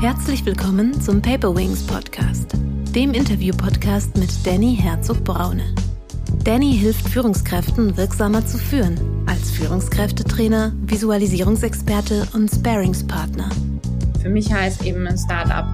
[0.00, 2.52] Herzlich willkommen zum Paper Wings Podcast,
[2.94, 5.74] dem Interview-Podcast mit Danny Herzog-Braune.
[6.44, 13.50] Danny hilft Führungskräften wirksamer zu führen, als Führungskräftetrainer, Visualisierungsexperte und Sparingspartner.
[14.22, 15.66] Für mich heißt eben ein Startup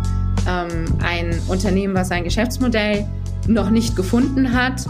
[0.48, 3.06] ähm, ein Unternehmen, was sein Geschäftsmodell
[3.46, 4.86] noch nicht gefunden hat,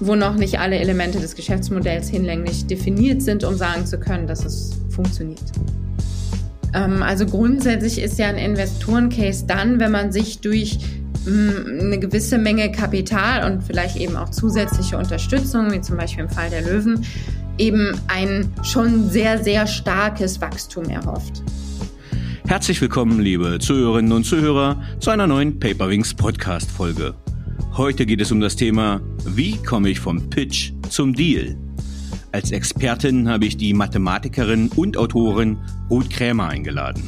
[0.00, 4.44] wo noch nicht alle Elemente des Geschäftsmodells hinlänglich definiert sind, um sagen zu können, dass
[4.44, 5.40] es funktioniert.
[6.74, 10.78] Ähm, also grundsätzlich ist ja ein Investorencase dann, wenn man sich durch
[11.26, 16.30] mm, eine gewisse Menge Kapital und vielleicht eben auch zusätzliche Unterstützung, wie zum Beispiel im
[16.30, 17.04] Fall der Löwen,
[17.58, 21.42] eben ein schon sehr, sehr starkes Wachstum erhofft.
[22.46, 27.14] Herzlich willkommen, liebe Zuhörerinnen und Zuhörer, zu einer neuen Paperwings Podcast Folge.
[27.76, 31.56] Heute geht es um das Thema, wie komme ich vom Pitch zum Deal?
[32.32, 35.58] Als Expertin habe ich die Mathematikerin und Autorin
[35.90, 37.02] Ruth Krämer eingeladen.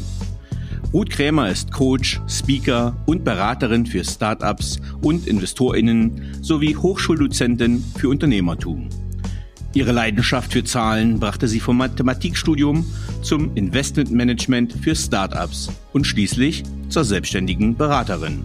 [0.93, 8.89] Ruth Krämer ist Coach, Speaker und Beraterin für Startups und Investorinnen sowie Hochschuldozentin für Unternehmertum.
[9.75, 12.85] Ihre Leidenschaft für Zahlen brachte sie vom Mathematikstudium
[13.23, 18.45] zum Investmentmanagement für Startups und schließlich zur selbstständigen Beraterin.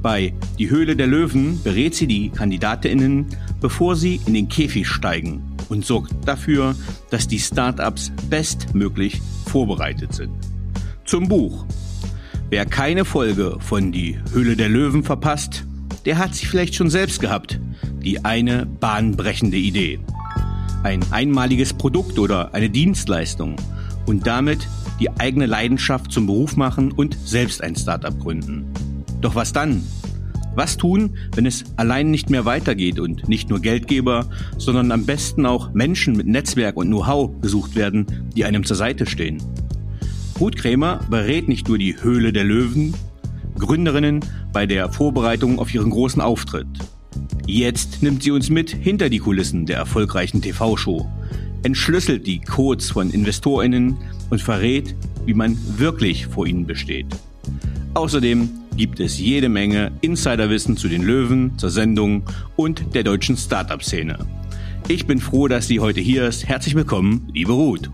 [0.00, 3.26] Bei Die Höhle der Löwen berät sie die Kandidatinnen,
[3.60, 6.74] bevor sie in den Käfig steigen und sorgt dafür,
[7.10, 10.32] dass die Startups bestmöglich vorbereitet sind.
[11.04, 11.64] Zum Buch.
[12.50, 15.64] Wer keine Folge von Die Höhle der Löwen verpasst,
[16.06, 17.60] der hat sich vielleicht schon selbst gehabt.
[18.02, 20.00] Die eine bahnbrechende Idee
[20.82, 23.56] ein einmaliges Produkt oder eine Dienstleistung
[24.06, 24.66] und damit
[25.00, 28.72] die eigene Leidenschaft zum Beruf machen und selbst ein Startup gründen.
[29.20, 29.84] Doch was dann?
[30.54, 35.46] Was tun, wenn es allein nicht mehr weitergeht und nicht nur Geldgeber, sondern am besten
[35.46, 39.42] auch Menschen mit Netzwerk und Know-how gesucht werden, die einem zur Seite stehen?
[40.40, 42.94] Ruth Krämer berät nicht nur die Höhle der Löwen,
[43.58, 44.20] Gründerinnen
[44.52, 46.68] bei der Vorbereitung auf ihren großen Auftritt.
[47.46, 51.08] Jetzt nimmt sie uns mit hinter die Kulissen der erfolgreichen TV-Show,
[51.62, 53.96] entschlüsselt die Codes von InvestorInnen
[54.30, 54.94] und verrät,
[55.26, 57.06] wie man wirklich vor ihnen besteht.
[57.94, 58.48] Außerdem
[58.78, 62.22] gibt es jede Menge Insiderwissen zu den Löwen, zur Sendung
[62.54, 64.16] und der deutschen Startup-Szene.
[64.86, 66.46] Ich bin froh, dass sie heute hier ist.
[66.46, 67.90] Herzlich willkommen, liebe Ruth.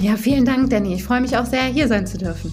[0.00, 0.94] Ja, vielen Dank, Danny.
[0.94, 2.52] Ich freue mich auch sehr, hier sein zu dürfen.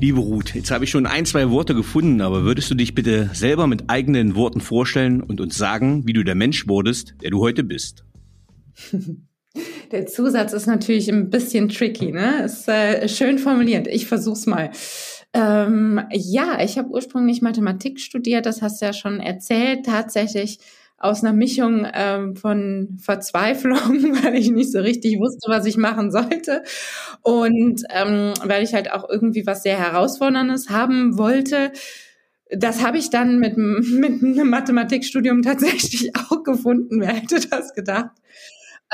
[0.00, 3.30] Liebe Ruth, jetzt habe ich schon ein, zwei Worte gefunden, aber würdest du dich bitte
[3.32, 7.38] selber mit eigenen Worten vorstellen und uns sagen, wie du der Mensch wurdest, der du
[7.38, 8.04] heute bist?
[9.90, 12.44] Der Zusatz ist natürlich ein bisschen tricky, ne?
[12.44, 13.86] Ist äh, schön formuliert.
[13.86, 14.70] Ich versuch's mal.
[15.34, 19.86] Ähm, ja, ich habe ursprünglich Mathematik studiert, das hast du ja schon erzählt.
[19.86, 20.58] Tatsächlich
[20.98, 23.78] aus einer Mischung ähm, von Verzweiflung,
[24.24, 26.62] weil ich nicht so richtig wusste, was ich machen sollte
[27.22, 31.72] und ähm, weil ich halt auch irgendwie was sehr Herausforderndes haben wollte.
[32.50, 37.00] Das habe ich dann mit, mit einem Mathematikstudium tatsächlich auch gefunden.
[37.00, 38.10] Wer hätte das gedacht?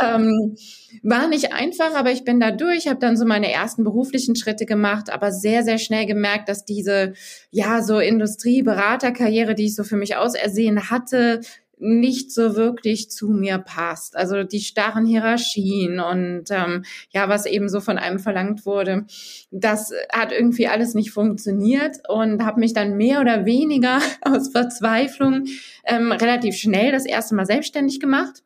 [0.01, 0.57] Ähm,
[1.03, 4.67] war nicht einfach, aber ich bin da durch, habe dann so meine ersten beruflichen Schritte
[4.67, 7.15] gemacht, aber sehr, sehr schnell gemerkt, dass diese,
[7.51, 11.41] ja, so Industrieberaterkarriere, die ich so für mich ausersehen hatte,
[11.81, 14.17] nicht so wirklich zu mir passt.
[14.17, 19.07] Also die starren Hierarchien und ähm, ja, was eben so von einem verlangt wurde,
[19.51, 25.45] das hat irgendwie alles nicht funktioniert und habe mich dann mehr oder weniger aus Verzweiflung
[25.85, 28.43] ähm, relativ schnell das erste Mal selbstständig gemacht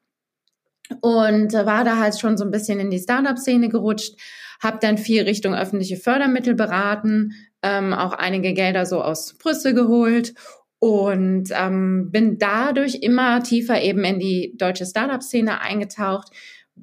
[1.01, 4.19] und war da halt schon so ein bisschen in die Startup-Szene gerutscht,
[4.61, 7.33] habe dann viel Richtung öffentliche Fördermittel beraten,
[7.63, 10.35] ähm, auch einige Gelder so aus Brüssel geholt
[10.79, 16.33] und ähm, bin dadurch immer tiefer eben in die deutsche Startup-Szene eingetaucht.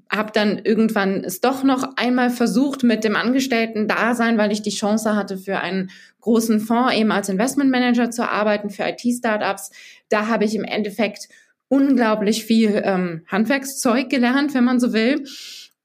[0.09, 5.15] Habe dann irgendwann es doch noch einmal versucht mit dem Angestellten-Dasein, weil ich die Chance
[5.17, 5.89] hatte, für einen
[6.21, 9.71] großen Fonds eben als Investmentmanager zu arbeiten für IT-Startups.
[10.07, 11.27] Da habe ich im Endeffekt
[11.69, 15.23] unglaublich viel ähm, Handwerkszeug gelernt, wenn man so will.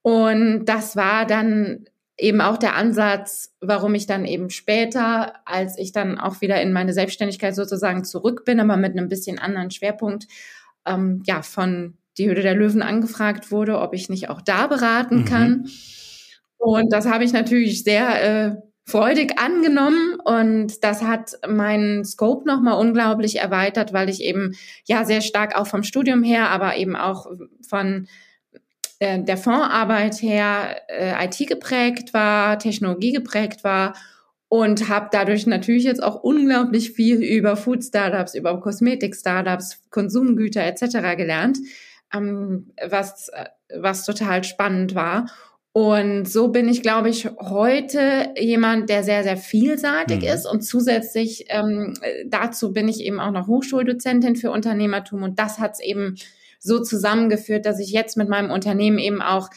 [0.01, 1.85] Und das war dann
[2.17, 6.73] eben auch der Ansatz, warum ich dann eben später, als ich dann auch wieder in
[6.73, 10.27] meine Selbstständigkeit sozusagen zurück bin, aber mit einem bisschen anderen Schwerpunkt,
[10.85, 15.19] ähm, ja, von die Höhle der Löwen angefragt wurde, ob ich nicht auch da beraten
[15.19, 15.25] mhm.
[15.25, 15.67] kann.
[16.57, 18.55] Und das habe ich natürlich sehr äh,
[18.85, 24.55] freudig angenommen und das hat meinen Scope nochmal unglaublich erweitert, weil ich eben
[24.85, 27.25] ja sehr stark auch vom Studium her, aber eben auch
[27.67, 28.07] von
[28.99, 33.95] äh, der Fondsarbeit her äh, IT geprägt war, Technologie geprägt war
[34.49, 40.63] und habe dadurch natürlich jetzt auch unglaublich viel über Food Startups, über Kosmetik Startups, Konsumgüter
[40.63, 41.17] etc.
[41.17, 41.57] gelernt,
[42.13, 43.31] ähm, was
[43.73, 45.25] was total spannend war.
[45.77, 50.27] Und so bin ich, glaube ich, heute jemand, der sehr, sehr vielseitig mhm.
[50.29, 50.45] ist.
[50.45, 51.93] Und zusätzlich ähm,
[52.27, 55.21] dazu bin ich eben auch noch Hochschuldozentin für Unternehmertum.
[55.21, 56.15] Und das hat es eben
[56.59, 59.49] so zusammengeführt, dass ich jetzt mit meinem Unternehmen eben auch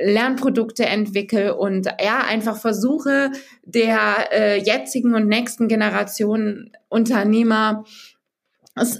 [0.00, 3.32] Lernprodukte entwickle und ja, einfach versuche,
[3.64, 7.84] der äh, jetzigen und nächsten Generation Unternehmer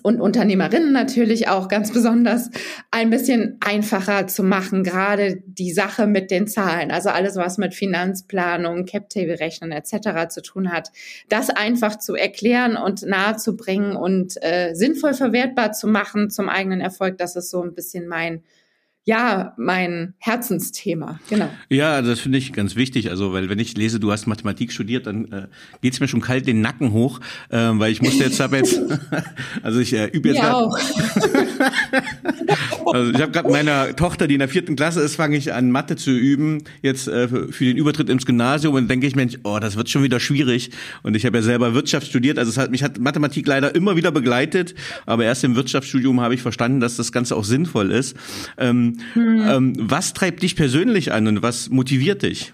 [0.03, 2.51] und Unternehmerinnen natürlich auch ganz besonders
[2.93, 7.75] ein bisschen einfacher zu machen, gerade die Sache mit den Zahlen, also alles, was mit
[7.75, 10.29] Finanzplanung, Cap-Table-Rechnen etc.
[10.29, 10.93] zu tun hat,
[11.29, 17.19] das einfach zu erklären und nahezubringen und äh, sinnvoll verwertbar zu machen zum eigenen Erfolg,
[17.19, 18.43] das ist so ein bisschen mein
[19.07, 21.51] ja, mein Herzensthema, genau.
[21.69, 23.11] Ja, das finde ich ganz wichtig.
[23.11, 25.47] Also, weil wenn ich lese, du hast Mathematik studiert, dann äh,
[25.83, 27.21] geht's mir schon kalt den Nacken hoch,
[27.51, 28.81] äh, weil ich musste jetzt habe jetzt,
[29.63, 30.79] also ich äh, übe jetzt grad, auch.
[32.95, 35.71] also ich habe gerade meiner Tochter, die in der vierten Klasse ist, fange ich an
[35.71, 39.37] Mathe zu üben jetzt äh, für, für den Übertritt ins Gymnasium und denke ich, Mensch,
[39.45, 40.71] oh, das wird schon wieder schwierig.
[41.03, 43.97] Und ich habe ja selber Wirtschaft studiert, also es hat mich hat Mathematik leider immer
[43.97, 44.75] wieder begleitet,
[45.05, 48.17] aber erst im Wirtschaftsstudium habe ich verstanden, dass das Ganze auch sinnvoll ist.
[48.57, 49.45] Ähm, hm.
[49.49, 52.53] Ähm, was treibt dich persönlich an und was motiviert dich?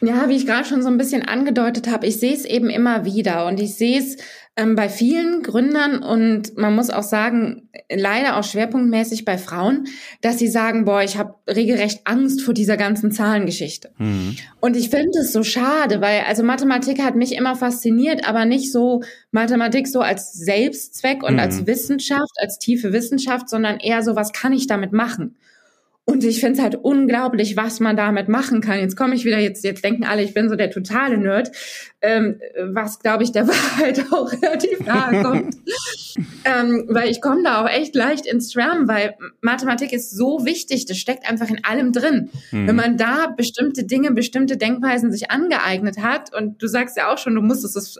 [0.00, 3.04] Ja, wie ich gerade schon so ein bisschen angedeutet habe, ich sehe es eben immer
[3.04, 4.16] wieder und ich sehe es
[4.58, 9.86] ähm, bei vielen Gründern und man muss auch sagen, leider auch schwerpunktmäßig bei Frauen,
[10.20, 13.90] dass sie sagen, boah, ich habe regelrecht Angst vor dieser ganzen Zahlengeschichte.
[13.98, 14.36] Mhm.
[14.60, 18.72] Und ich finde es so schade, weil also Mathematik hat mich immer fasziniert, aber nicht
[18.72, 21.40] so Mathematik so als Selbstzweck und mhm.
[21.40, 25.36] als Wissenschaft, als tiefe Wissenschaft, sondern eher so, was kann ich damit machen?
[26.08, 28.78] Und ich finde es halt unglaublich, was man damit machen kann.
[28.78, 31.52] Jetzt komme ich wieder, jetzt, jetzt denken alle, ich bin so der totale Nerd,
[32.00, 35.54] ähm, was, glaube ich, der Wahrheit auch relativ nahe kommt.
[36.46, 40.86] ähm, weil ich komme da auch echt leicht ins Schwärmen, weil Mathematik ist so wichtig,
[40.86, 42.30] das steckt einfach in allem drin.
[42.52, 42.68] Mhm.
[42.68, 47.18] Wenn man da bestimmte Dinge, bestimmte Denkweisen sich angeeignet hat, und du sagst ja auch
[47.18, 47.98] schon, du musstest es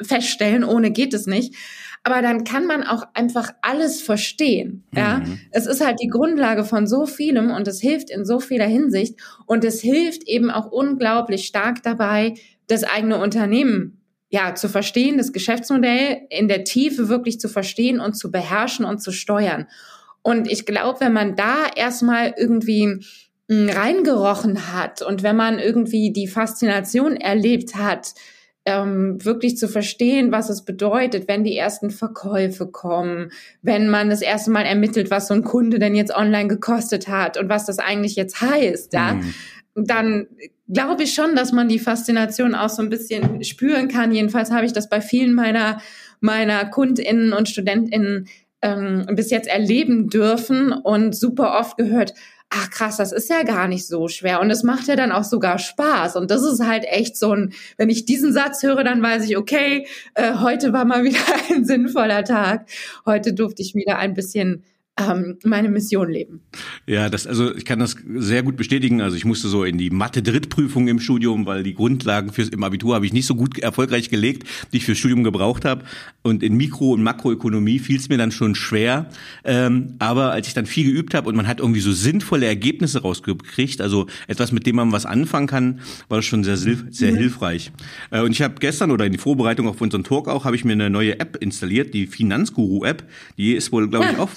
[0.00, 1.56] feststellen, ohne geht es nicht
[2.02, 4.84] aber dann kann man auch einfach alles verstehen.
[4.94, 5.40] Ja, mhm.
[5.50, 9.18] es ist halt die Grundlage von so vielem und es hilft in so vieler Hinsicht
[9.46, 12.34] und es hilft eben auch unglaublich stark dabei,
[12.66, 14.00] das eigene Unternehmen
[14.30, 19.02] ja zu verstehen, das Geschäftsmodell in der Tiefe wirklich zu verstehen und zu beherrschen und
[19.02, 19.66] zu steuern.
[20.22, 23.00] Und ich glaube, wenn man da erstmal irgendwie
[23.48, 28.14] hm, reingerochen hat und wenn man irgendwie die Faszination erlebt hat,
[28.68, 33.32] ähm, wirklich zu verstehen, was es bedeutet, wenn die ersten Verkäufe kommen,
[33.62, 37.38] wenn man das erste Mal ermittelt, was so ein Kunde denn jetzt online gekostet hat
[37.38, 39.34] und was das eigentlich jetzt heißt, ja, mhm.
[39.74, 40.26] dann
[40.68, 44.12] glaube ich schon, dass man die Faszination auch so ein bisschen spüren kann.
[44.12, 45.80] Jedenfalls habe ich das bei vielen meiner
[46.20, 48.26] meiner KundInnen und StudentInnen
[48.60, 52.12] ähm, bis jetzt erleben dürfen und super oft gehört,
[52.50, 54.40] ach krass, das ist ja gar nicht so schwer.
[54.40, 56.16] Und es macht ja dann auch sogar Spaß.
[56.16, 59.36] Und das ist halt echt so ein, wenn ich diesen Satz höre, dann weiß ich,
[59.36, 62.66] okay, äh, heute war mal wieder ein sinnvoller Tag,
[63.04, 64.64] heute durfte ich wieder ein bisschen
[64.98, 66.40] ähm, meine Mission leben.
[66.86, 69.00] Ja, das also ich kann das sehr gut bestätigen.
[69.00, 72.64] Also ich musste so in die Mathe Drittprüfung im Studium, weil die Grundlagen fürs im
[72.64, 75.84] Abitur habe ich nicht so gut erfolgreich gelegt, die ich fürs Studium gebraucht habe.
[76.22, 79.08] Und in Mikro- und Makroökonomie fiel es mir dann schon schwer.
[79.44, 83.02] Ähm, aber als ich dann viel geübt habe und man hat irgendwie so sinnvolle Ergebnisse
[83.02, 87.16] rausgekriegt, also etwas, mit dem man was anfangen kann, war das schon sehr sehr mhm.
[87.16, 87.70] hilfreich.
[88.10, 90.64] Äh, und ich habe gestern oder in die Vorbereitung auf unseren Talk auch habe ich
[90.64, 93.04] mir eine neue App installiert, die Finanzguru App.
[93.36, 94.30] Die ist wohl glaube ich auch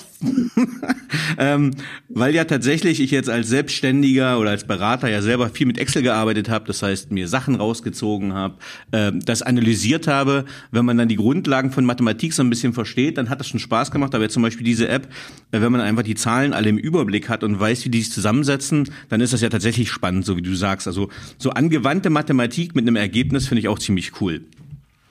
[1.38, 1.72] ähm,
[2.10, 6.02] weil ja tatsächlich ich jetzt als Selbstständiger oder als Berater ja selber viel mit Excel
[6.02, 8.56] gearbeitet habe, das heißt mir Sachen rausgezogen habe,
[8.92, 10.46] äh, das analysiert habe.
[10.72, 13.60] Wenn man dann die Grundlagen von Mathematik so ein bisschen versteht, dann hat das schon
[13.60, 14.14] Spaß gemacht.
[14.14, 15.08] Aber jetzt zum Beispiel diese App,
[15.52, 18.12] äh, wenn man einfach die Zahlen alle im Überblick hat und weiß, wie die sich
[18.12, 20.88] zusammensetzen, dann ist das ja tatsächlich spannend, so wie du sagst.
[20.88, 24.42] Also so angewandte Mathematik mit einem Ergebnis finde ich auch ziemlich cool.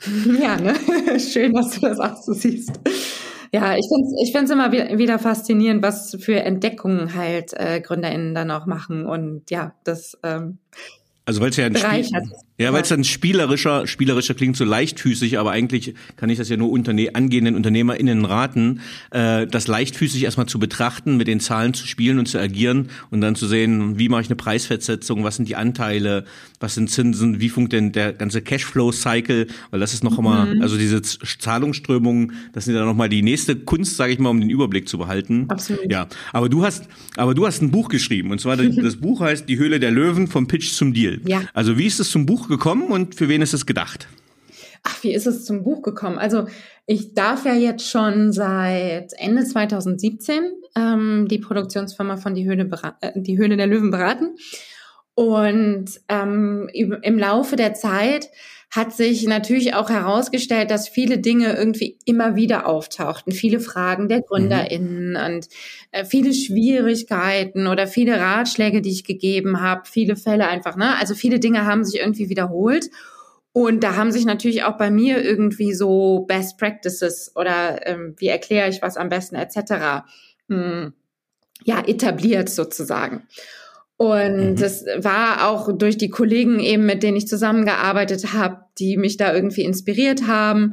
[0.40, 0.74] Ja, ne?
[1.18, 2.80] schön, dass du das auch so siehst.
[3.52, 8.34] Ja, ich finde es ich find's immer wieder faszinierend, was für Entdeckungen halt äh, GründerInnen
[8.34, 9.06] dann auch machen.
[9.06, 10.58] Und ja, das ähm,
[11.24, 12.22] also weil es ja ein Spiel,
[12.60, 16.56] ja, weil es dann spielerischer, spielerischer klingt so leichtfüßig, aber eigentlich kann ich das ja
[16.56, 21.86] nur Unterne angehenden UnternehmerInnen raten, äh, das leichtfüßig erstmal zu betrachten, mit den Zahlen zu
[21.86, 25.48] spielen und zu agieren und dann zu sehen, wie mache ich eine Preisfestsetzung, was sind
[25.48, 26.24] die Anteile,
[26.60, 30.60] was sind Zinsen, wie funktioniert denn der ganze Cashflow-Cycle, weil das ist noch mhm.
[30.60, 34.40] also diese Zahlungsströmungen, das sind ja noch mal die nächste Kunst, sage ich mal, um
[34.40, 35.46] den Überblick zu behalten.
[35.48, 35.90] Absolut.
[35.90, 39.48] Ja, aber du hast, aber du hast ein Buch geschrieben und zwar das Buch heißt
[39.48, 41.20] Die Höhle der Löwen vom Pitch zum Deal.
[41.26, 41.42] Ja.
[41.54, 44.08] Also wie ist es zum Buch gekommen und für wen ist es gedacht?
[44.82, 46.18] Ach, wie ist es zum Buch gekommen?
[46.18, 46.46] Also
[46.86, 50.42] ich darf ja jetzt schon seit Ende 2017
[50.76, 52.68] ähm, die Produktionsfirma von Die Höhle,
[53.00, 54.36] äh, die Höhle der Löwen beraten.
[55.14, 58.30] Und ähm, im Laufe der Zeit
[58.70, 63.32] hat sich natürlich auch herausgestellt, dass viele Dinge irgendwie immer wieder auftauchten.
[63.32, 65.16] Viele Fragen der GründerInnen mhm.
[65.16, 65.48] und
[65.90, 70.96] äh, viele Schwierigkeiten oder viele Ratschläge, die ich gegeben habe, viele Fälle einfach, ne?
[71.00, 72.90] Also viele Dinge haben sich irgendwie wiederholt.
[73.52, 78.28] Und da haben sich natürlich auch bei mir irgendwie so Best Practices oder ähm, wie
[78.28, 80.04] erkläre ich was am besten etc.
[80.48, 80.92] Hm,
[81.64, 83.26] ja, etabliert sozusagen.
[84.00, 84.56] Und mhm.
[84.56, 89.34] das war auch durch die Kollegen eben, mit denen ich zusammengearbeitet habe, die mich da
[89.34, 90.72] irgendwie inspiriert haben.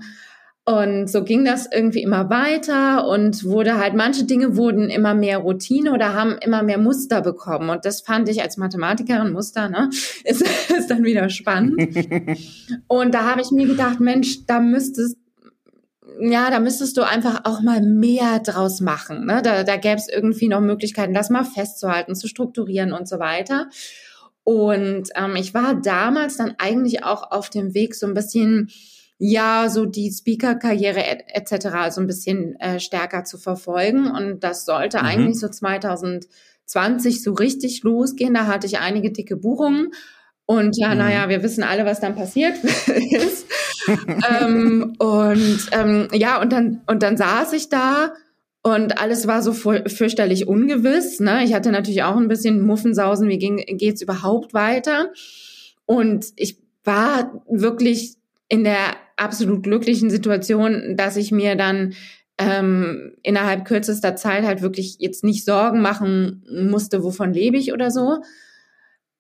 [0.64, 5.40] Und so ging das irgendwie immer weiter und wurde halt, manche Dinge wurden immer mehr
[5.40, 7.70] Routine oder haben immer mehr Muster bekommen.
[7.70, 9.90] Und das fand ich als Mathematikerin Muster, ne,
[10.24, 11.82] ist, ist dann wieder spannend.
[12.88, 15.18] und da habe ich mir gedacht, Mensch, da müsstest
[16.20, 19.26] ja, da müsstest du einfach auch mal mehr draus machen.
[19.26, 19.42] Ne?
[19.42, 23.70] Da, da gäbe es irgendwie noch Möglichkeiten, das mal festzuhalten, zu strukturieren und so weiter.
[24.44, 28.70] Und ähm, ich war damals dann eigentlich auch auf dem Weg, so ein bisschen,
[29.18, 31.04] ja, so die Speaker-Karriere
[31.36, 31.52] etc.
[31.86, 34.10] Et so ein bisschen äh, stärker zu verfolgen.
[34.10, 35.06] Und das sollte mhm.
[35.06, 38.36] eigentlich so 2020 so richtig losgehen.
[38.36, 39.92] Da hatte ich einige dicke Buchungen.
[40.48, 40.98] Und ja, mhm.
[40.98, 42.56] naja, wir wissen alle, was dann passiert
[43.12, 43.46] ist
[44.30, 48.14] ähm, und ähm, ja, und dann, und dann saß ich da
[48.62, 51.20] und alles war so fürchterlich ungewiss.
[51.20, 51.44] Ne?
[51.44, 55.12] Ich hatte natürlich auch ein bisschen Muffensausen, wie ging, geht's überhaupt weiter?
[55.86, 58.16] Und ich war wirklich
[58.50, 61.94] in der absolut glücklichen Situation, dass ich mir dann
[62.38, 67.90] ähm, innerhalb kürzester Zeit halt wirklich jetzt nicht Sorgen machen musste, wovon lebe ich oder
[67.90, 68.18] so,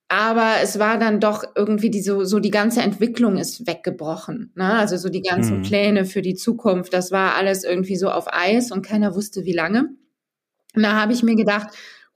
[0.09, 4.51] aber es war dann doch irgendwie die so, so die ganze Entwicklung ist weggebrochen.
[4.55, 4.73] Ne?
[4.73, 5.61] Also so die ganzen mhm.
[5.63, 9.53] Pläne für die Zukunft, das war alles irgendwie so auf Eis und keiner wusste, wie
[9.53, 9.89] lange.
[10.75, 11.69] Und da habe ich mir gedacht,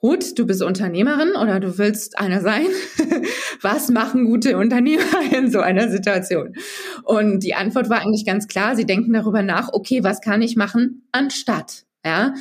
[0.04, 2.66] Ruth, du bist Unternehmerin oder du willst einer sein.
[3.62, 6.56] Was machen gute Unternehmer in so einer Situation?
[7.04, 8.76] Und die Antwort war eigentlich ganz klar.
[8.76, 11.86] Sie denken darüber nach, okay, was kann ich machen anstatt?
[12.04, 12.34] Ja,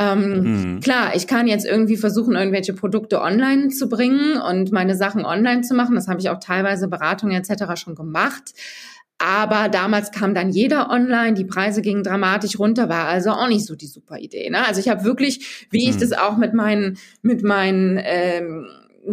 [0.00, 0.80] ähm, mhm.
[0.80, 5.62] Klar, ich kann jetzt irgendwie versuchen, irgendwelche Produkte online zu bringen und meine Sachen online
[5.62, 5.96] zu machen.
[5.96, 7.80] Das habe ich auch teilweise Beratungen etc.
[7.80, 8.54] schon gemacht.
[9.18, 13.66] Aber damals kam dann jeder online, die Preise gingen dramatisch runter, war also auch nicht
[13.66, 14.48] so die super Idee.
[14.48, 14.64] Ne?
[14.64, 15.90] Also ich habe wirklich, wie mhm.
[15.90, 18.68] ich das auch mit meinen, mit meinen ähm,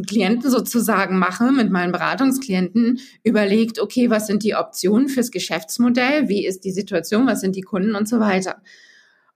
[0.07, 6.45] Klienten sozusagen mache, mit meinen Beratungsklienten, überlegt, okay, was sind die Optionen fürs Geschäftsmodell, wie
[6.45, 8.61] ist die Situation, was sind die Kunden und so weiter.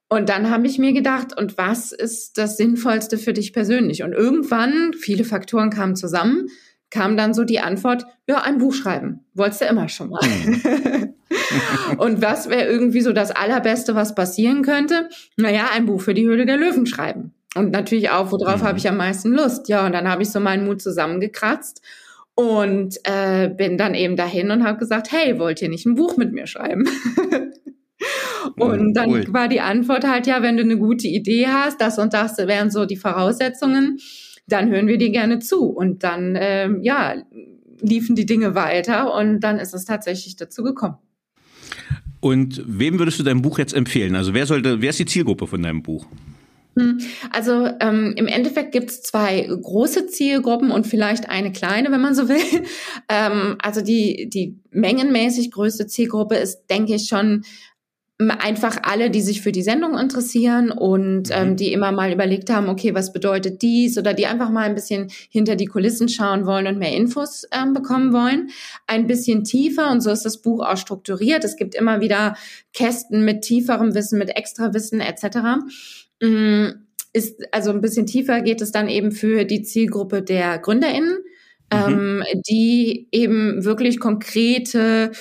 [0.09, 4.01] Und dann habe ich mir gedacht, und was ist das Sinnvollste für dich persönlich?
[4.01, 6.47] Und irgendwann, viele Faktoren kamen zusammen,
[6.89, 9.25] kam dann so die Antwort, ja, ein Buch schreiben.
[9.35, 10.25] Wolltest du immer schon mal.
[10.25, 11.13] Mhm.
[11.97, 15.09] und was wäre irgendwie so das Allerbeste, was passieren könnte?
[15.37, 17.35] Naja, ein Buch für die Höhle der Löwen schreiben.
[17.55, 18.65] Und natürlich auch, worauf mhm.
[18.65, 19.69] habe ich am meisten Lust?
[19.69, 21.83] Ja, und dann habe ich so meinen Mut zusammengekratzt
[22.33, 26.17] und äh, bin dann eben dahin und habe gesagt, hey, wollt ihr nicht ein Buch
[26.17, 26.85] mit mir schreiben?
[28.55, 29.25] Und dann cool.
[29.29, 32.71] war die Antwort halt, ja, wenn du eine gute Idee hast, das und das wären
[32.71, 33.99] so die Voraussetzungen,
[34.47, 35.65] dann hören wir dir gerne zu.
[35.65, 37.15] Und dann, ähm, ja,
[37.81, 40.97] liefen die Dinge weiter und dann ist es tatsächlich dazu gekommen.
[42.19, 44.15] Und wem würdest du dein Buch jetzt empfehlen?
[44.15, 46.05] Also wer sollte, wer ist die Zielgruppe von deinem Buch?
[46.77, 46.99] Hm,
[47.31, 52.15] also ähm, im Endeffekt gibt es zwei große Zielgruppen und vielleicht eine kleine, wenn man
[52.15, 52.37] so will.
[53.09, 57.43] ähm, also die, die mengenmäßig größte Zielgruppe ist, denke ich, schon
[58.27, 61.55] einfach alle, die sich für die Sendung interessieren und ähm, mhm.
[61.55, 65.09] die immer mal überlegt haben, okay, was bedeutet dies oder die einfach mal ein bisschen
[65.29, 68.49] hinter die Kulissen schauen wollen und mehr Infos ähm, bekommen wollen.
[68.87, 71.45] Ein bisschen tiefer und so ist das Buch auch strukturiert.
[71.45, 72.35] Es gibt immer wieder
[72.73, 75.37] Kästen mit tieferem Wissen, mit extra Wissen etc.
[76.21, 76.67] Mm,
[77.13, 81.19] ist also ein bisschen tiefer geht es dann eben für die Zielgruppe der GründerInnen.
[81.71, 81.87] Mhm.
[81.87, 85.11] Ähm, die eben wirklich konkrete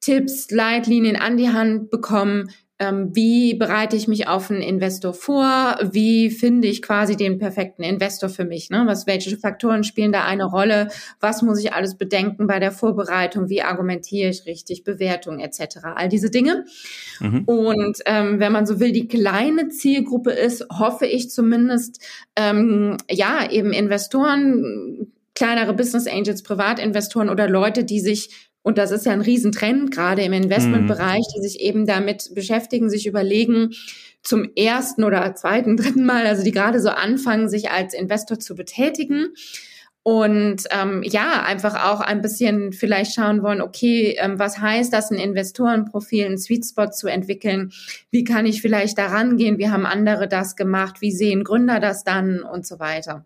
[0.00, 2.50] Tipps, Leitlinien an die Hand bekommen.
[2.80, 5.76] Ähm, wie bereite ich mich auf einen Investor vor?
[5.90, 8.70] Wie finde ich quasi den perfekten Investor für mich?
[8.70, 8.84] Ne?
[8.86, 10.86] Was, welche Faktoren spielen da eine Rolle?
[11.18, 13.48] Was muss ich alles bedenken bei der Vorbereitung?
[13.48, 14.84] Wie argumentiere ich richtig?
[14.84, 15.78] Bewertung etc.
[15.96, 16.66] All diese Dinge.
[17.18, 17.42] Mhm.
[17.46, 22.00] Und ähm, wenn man so will, die kleine Zielgruppe ist, hoffe ich zumindest,
[22.36, 29.06] ähm, ja, eben Investoren, kleinere Business Angels, Privatinvestoren oder Leute, die sich und das ist
[29.06, 33.70] ja ein Riesentrend, gerade im Investmentbereich, die sich eben damit beschäftigen, sich überlegen,
[34.22, 38.54] zum ersten oder zweiten, dritten Mal, also die gerade so anfangen, sich als Investor zu
[38.54, 39.28] betätigen.
[40.02, 45.10] und ähm, ja, einfach auch ein bisschen vielleicht schauen wollen, okay, ähm, was heißt das,
[45.10, 47.72] ein Investorenprofil, ein Sweet Spot zu entwickeln?
[48.10, 49.56] Wie kann ich vielleicht daran gehen?
[49.56, 51.00] Wie haben andere das gemacht?
[51.00, 53.24] Wie sehen Gründer das dann und so weiter?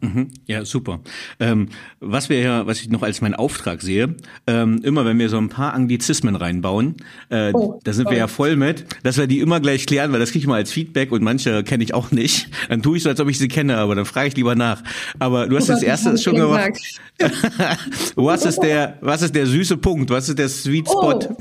[0.00, 0.28] Mhm.
[0.46, 1.00] Ja, super.
[1.40, 1.68] Ähm,
[2.00, 4.14] was wir ja, was ich noch als meinen Auftrag sehe,
[4.46, 6.96] ähm, immer wenn wir so ein paar Anglizismen reinbauen,
[7.30, 10.20] äh, oh, da sind wir ja voll mit, dass wir die immer gleich klären, weil
[10.20, 12.48] das kriege ich mal als Feedback und manche kenne ich auch nicht.
[12.68, 14.82] Dann tue ich so, als ob ich sie kenne, aber dann frage ich lieber nach.
[15.18, 16.72] Aber du hast das erste schon gemacht.
[18.16, 20.10] was ist der, was ist der süße Punkt?
[20.10, 21.20] Was ist der Sweet Spot?
[21.30, 21.36] Oh.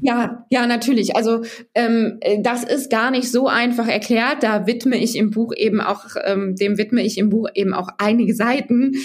[0.00, 1.16] Ja, ja, natürlich.
[1.16, 1.42] Also
[1.74, 4.42] ähm, das ist gar nicht so einfach erklärt.
[4.42, 7.88] Da widme ich im Buch eben auch, ähm, dem widme ich im Buch eben auch
[7.98, 8.96] einige Seiten.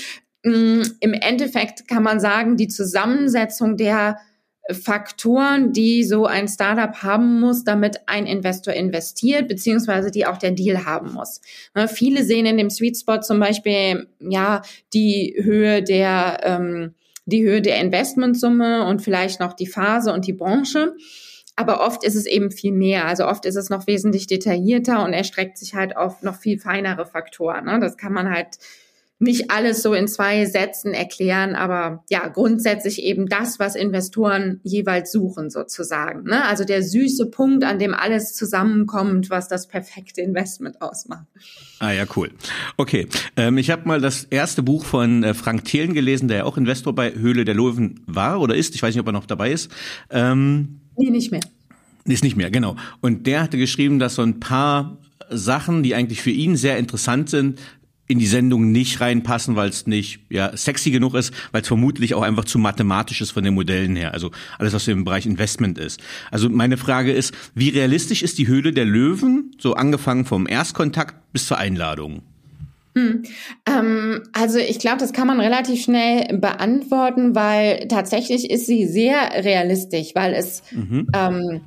[0.44, 4.18] Ähm, Im Endeffekt kann man sagen, die Zusammensetzung der
[4.72, 10.52] Faktoren, die so ein Startup haben muss, damit ein Investor investiert, beziehungsweise die auch der
[10.52, 11.42] Deal haben muss.
[11.74, 14.62] Ne, viele sehen in dem Sweet Spot zum Beispiel ja
[14.94, 16.96] die Höhe der ähm,
[17.28, 20.96] die Höhe der Investmentsumme und vielleicht noch die Phase und die Branche.
[21.56, 23.06] Aber oft ist es eben viel mehr.
[23.06, 27.06] Also oft ist es noch wesentlich detaillierter und erstreckt sich halt auf noch viel feinere
[27.06, 27.66] Faktoren.
[27.66, 27.80] Ne?
[27.80, 28.58] Das kann man halt
[29.20, 35.12] nicht alles so in zwei Sätzen erklären, aber ja, grundsätzlich eben das, was Investoren jeweils
[35.12, 36.24] suchen sozusagen.
[36.24, 36.46] Ne?
[36.46, 41.26] Also der süße Punkt, an dem alles zusammenkommt, was das perfekte Investment ausmacht.
[41.80, 42.30] Ah ja, cool.
[42.78, 46.44] Okay, ähm, ich habe mal das erste Buch von äh, Frank Thelen gelesen, der ja
[46.44, 48.76] auch Investor bei Höhle der Löwen war oder ist.
[48.76, 49.72] Ich weiß nicht, ob er noch dabei ist.
[50.12, 51.42] Ähm, nee, nicht mehr.
[52.06, 52.76] Ist nicht mehr, genau.
[53.02, 54.98] Und der hatte geschrieben, dass so ein paar
[55.30, 57.60] Sachen, die eigentlich für ihn sehr interessant sind,
[58.08, 62.16] in die Sendung nicht reinpassen, weil es nicht ja sexy genug ist, weil es vermutlich
[62.16, 64.14] auch einfach zu mathematisch ist von den Modellen her.
[64.14, 66.02] Also alles, was im Bereich Investment ist.
[66.32, 71.16] Also meine Frage ist, wie realistisch ist die Höhle der Löwen, so angefangen vom Erstkontakt
[71.34, 72.22] bis zur Einladung?
[72.96, 73.24] Hm.
[73.68, 79.44] Ähm, also ich glaube, das kann man relativ schnell beantworten, weil tatsächlich ist sie sehr
[79.44, 81.08] realistisch, weil es mhm.
[81.14, 81.62] ähm,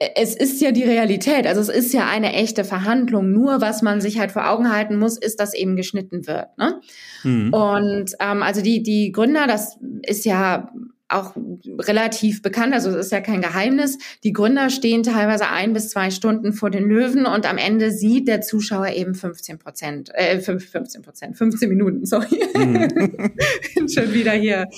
[0.00, 3.32] es ist ja die Realität, also es ist ja eine echte Verhandlung.
[3.32, 6.56] Nur was man sich halt vor Augen halten muss, ist, dass eben geschnitten wird.
[6.56, 6.80] Ne?
[7.22, 7.52] Mhm.
[7.52, 10.72] Und ähm, also die die Gründer, das ist ja
[11.10, 11.34] auch
[11.78, 13.98] relativ bekannt, also es ist ja kein Geheimnis.
[14.22, 18.28] Die Gründer stehen teilweise ein bis zwei Stunden vor den Löwen und am Ende sieht
[18.28, 22.40] der Zuschauer eben 15 Prozent, äh, 15 Prozent, 15 Minuten, sorry.
[22.54, 23.88] Mhm.
[23.88, 24.68] Schon wieder hier.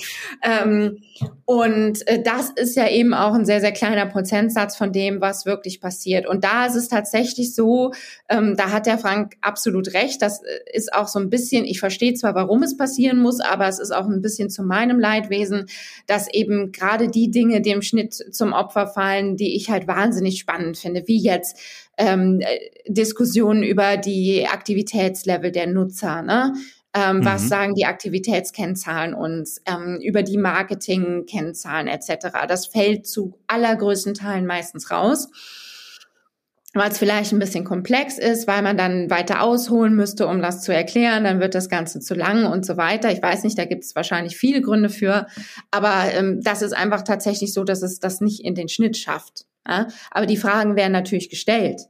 [0.41, 0.97] Ähm,
[1.45, 5.45] und äh, das ist ja eben auch ein sehr, sehr kleiner Prozentsatz von dem, was
[5.45, 6.25] wirklich passiert.
[6.25, 7.91] Und da ist es tatsächlich so,
[8.29, 10.21] ähm, da hat der Frank absolut recht.
[10.21, 13.67] Das äh, ist auch so ein bisschen, ich verstehe zwar, warum es passieren muss, aber
[13.67, 15.65] es ist auch ein bisschen zu meinem Leidwesen,
[16.07, 20.77] dass eben gerade die Dinge dem Schnitt zum Opfer fallen, die ich halt wahnsinnig spannend
[20.77, 21.59] finde, wie jetzt
[21.97, 26.21] ähm, äh, Diskussionen über die Aktivitätslevel der Nutzer.
[26.21, 26.53] Ne?
[26.95, 27.25] Ähm, mhm.
[27.25, 32.27] Was sagen die Aktivitätskennzahlen uns ähm, über die Marketingkennzahlen etc.
[32.47, 35.29] Das fällt zu allergrößten Teilen meistens raus
[36.73, 40.61] weil es vielleicht ein bisschen komplex ist, weil man dann weiter ausholen müsste, um das
[40.61, 43.11] zu erklären, dann wird das Ganze zu lang und so weiter.
[43.11, 45.27] Ich weiß nicht, da gibt es wahrscheinlich viele Gründe für,
[45.69, 49.45] aber ähm, das ist einfach tatsächlich so, dass es das nicht in den Schnitt schafft.
[49.67, 49.87] Ja?
[50.09, 51.81] Aber die Fragen werden natürlich gestellt.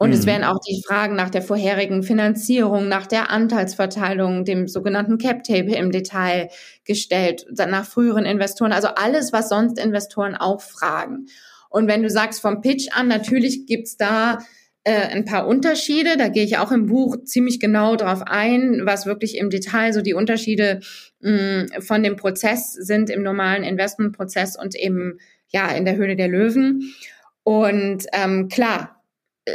[0.00, 0.14] Und mhm.
[0.14, 5.44] es werden auch die Fragen nach der vorherigen Finanzierung, nach der Anteilsverteilung, dem sogenannten Cap
[5.44, 6.48] Table im Detail
[6.86, 11.26] gestellt, nach früheren Investoren, also alles, was sonst Investoren auch fragen.
[11.68, 14.38] Und wenn du sagst vom Pitch an, natürlich gibt's da
[14.84, 16.16] äh, ein paar Unterschiede.
[16.16, 20.00] Da gehe ich auch im Buch ziemlich genau drauf ein, was wirklich im Detail so
[20.00, 20.80] die Unterschiede
[21.20, 26.16] mh, mm, von dem Prozess sind im normalen Investmentprozess und eben ja in der Höhle
[26.16, 26.94] der Löwen.
[27.42, 28.99] Und ähm, klar,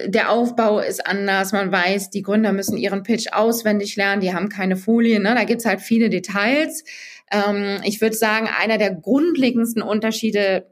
[0.08, 1.52] der Aufbau ist anders.
[1.52, 4.22] Man weiß, die Gründer müssen ihren Pitch auswendig lernen.
[4.22, 5.24] Die haben keine Folien.
[5.24, 5.34] Ne?
[5.36, 6.84] Da gibt's halt viele Details.
[7.32, 10.68] Ähm, ich würde sagen, einer der grundlegendsten Unterschiede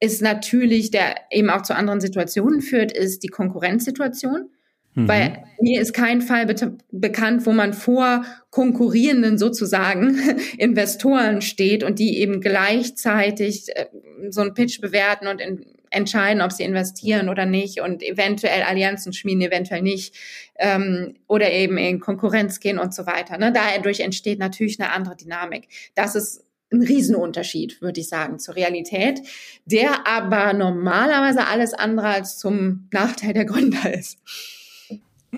[0.00, 4.50] ist natürlich, der eben auch zu anderen Situationen führt, ist die Konkurrenzsituation.
[4.94, 5.08] Mhm.
[5.08, 10.18] Weil mir ist kein Fall be bekannt, wo man vor konkurrierenden sozusagen
[10.58, 13.86] Investoren steht und die eben gleichzeitig äh,
[14.30, 19.12] so einen Pitch bewerten und in, entscheiden, ob sie investieren oder nicht und eventuell Allianzen
[19.12, 20.14] schmieden, eventuell nicht
[20.56, 23.38] ähm, oder eben in Konkurrenz gehen und so weiter.
[23.38, 23.52] Ne?
[23.52, 25.68] Dadurch entsteht natürlich eine andere Dynamik.
[25.94, 29.20] Das ist ein Riesenunterschied, würde ich sagen, zur Realität,
[29.64, 34.18] der aber normalerweise alles andere als zum Nachteil der Gründer ist.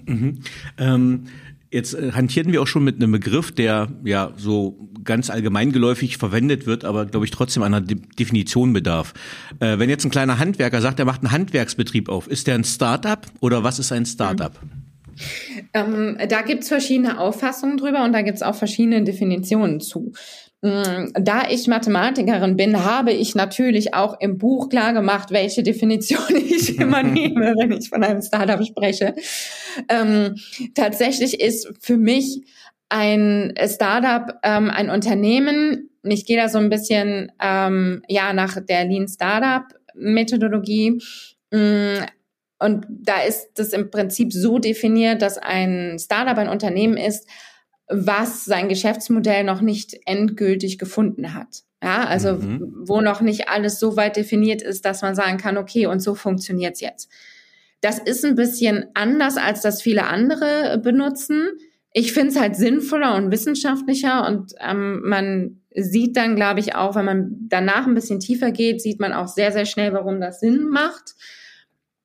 [0.05, 0.43] Mhm.
[0.79, 1.27] Ähm
[1.71, 6.67] Jetzt äh, hantierten wir auch schon mit einem Begriff, der ja so ganz allgemeingeläufig verwendet
[6.67, 9.15] wird, aber glaube ich trotzdem einer De Definition bedarf.
[9.61, 12.65] Äh, wenn jetzt ein kleiner Handwerker sagt, er macht einen Handwerksbetrieb auf, ist der ein
[12.65, 14.53] Startup oder was ist ein Startup?
[15.73, 20.13] Ähm, da gibt's verschiedene Auffassungen drüber und da gibt's auch verschiedene Definitionen zu.
[20.67, 26.27] Mm, da ich Mathematikerin bin, habe ich natürlich auch im Buch klar gemacht, welche Definition
[26.35, 29.15] ich immer nehme, wenn ich von einem Startup spreche.
[29.89, 30.35] Ähm,
[30.75, 32.43] tatsächlich ist für mich
[32.89, 35.91] ein Startup ähm, ein Unternehmen.
[36.03, 41.01] Ich gehe da so ein bisschen ähm, ja nach der Lean Startup Methodologie.
[41.53, 41.99] Mm,
[42.59, 47.29] und da ist das im Prinzip so definiert, dass ein Startup ein Unternehmen ist,
[47.89, 51.63] was sein Geschäftsmodell noch nicht endgültig gefunden hat.
[51.83, 52.73] Ja, also mhm.
[52.85, 56.15] wo noch nicht alles so weit definiert ist, dass man sagen kann, okay, und so
[56.15, 57.11] funktioniert's jetzt.
[57.81, 61.51] Das ist ein bisschen anders, als das viele andere benutzen.
[61.93, 66.97] Ich finde es halt sinnvoller und wissenschaftlicher und ähm, man sieht dann, glaube ich, auch,
[66.97, 70.41] wenn man danach ein bisschen tiefer geht, sieht man auch sehr, sehr schnell, warum das
[70.41, 71.15] Sinn macht.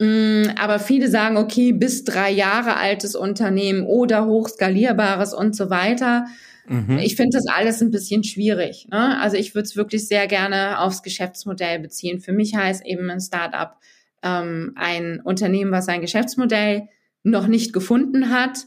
[0.01, 6.25] Mm, aber viele sagen, okay, bis drei Jahre altes Unternehmen oder hochskalierbares und so weiter.
[6.67, 6.97] Mhm.
[6.97, 8.87] Ich finde das alles ein bisschen schwierig.
[8.89, 9.19] Ne?
[9.21, 12.19] Also ich würde es wirklich sehr gerne aufs Geschäftsmodell beziehen.
[12.19, 13.75] Für mich heißt eben ein Startup
[14.23, 16.87] ähm, ein Unternehmen, was sein Geschäftsmodell
[17.21, 18.65] noch nicht gefunden hat,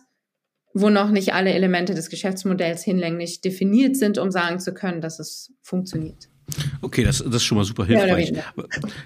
[0.73, 5.19] wo noch nicht alle Elemente des Geschäftsmodells hinlänglich definiert sind, um sagen zu können, dass
[5.19, 6.29] es funktioniert.
[6.81, 8.31] Okay, das, das ist schon mal super hilfreich.
[8.31, 8.45] Ja,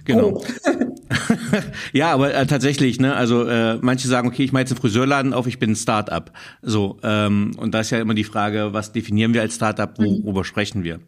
[0.05, 0.43] genau.
[0.43, 0.45] Oh.
[1.92, 5.33] ja, aber äh, tatsächlich, ne, also äh, manche sagen, okay, ich mache jetzt einen Friseurladen
[5.33, 6.33] auf, ich bin ein Start-up.
[6.62, 10.23] So, ähm, und da ist ja immer die Frage, was definieren wir als Start-up, mhm.
[10.23, 10.44] worüber mhm.
[10.44, 11.01] sprechen wir?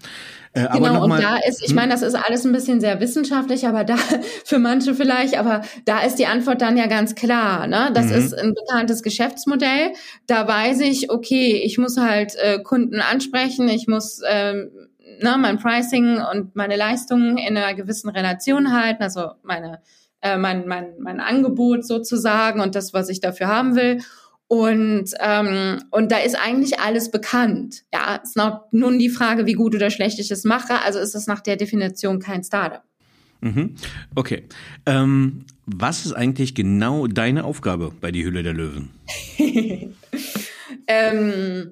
[0.53, 1.77] Äh, genau, und da ist, ich hm?
[1.77, 3.97] meine, das ist alles ein bisschen sehr wissenschaftlich, aber da,
[4.45, 7.69] für manche vielleicht, aber da ist die Antwort dann ja ganz klar.
[7.69, 7.91] Ne?
[7.95, 8.15] Das mhm.
[8.15, 9.93] ist ein bekanntes Geschäftsmodell.
[10.27, 14.71] Da weiß ich, okay, ich muss halt äh, Kunden ansprechen, ich muss ähm,
[15.20, 19.81] ne, mein Pricing und meine Leistungen in einer gewissen Relation halten, also meine,
[20.20, 24.01] äh, mein, mein, mein Angebot sozusagen und das, was ich dafür haben will.
[24.46, 27.85] Und, ähm, und da ist eigentlich alles bekannt.
[27.92, 30.83] Ja, es ist noch nun die Frage, wie gut oder schlecht ich es mache.
[30.85, 32.83] Also ist es nach der Definition kein Startup.
[33.40, 33.77] Mhm.
[34.16, 34.44] Okay.
[34.87, 38.90] Ähm, was ist eigentlich genau deine Aufgabe bei die Hülle der Löwen?
[40.88, 41.70] ähm,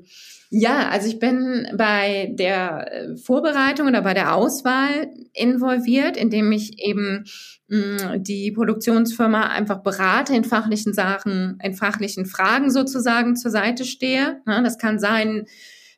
[0.50, 6.78] ja, also ich bin bei der äh, Vorbereitung oder bei der Auswahl involviert, indem ich
[6.82, 7.24] eben
[7.68, 13.84] mh, mm, die Produktionsfirma einfach berate in fachlichen Sachen, in fachlichen Fragen sozusagen zur Seite
[13.84, 14.40] stehe.
[14.46, 15.46] Ja, das kann sein,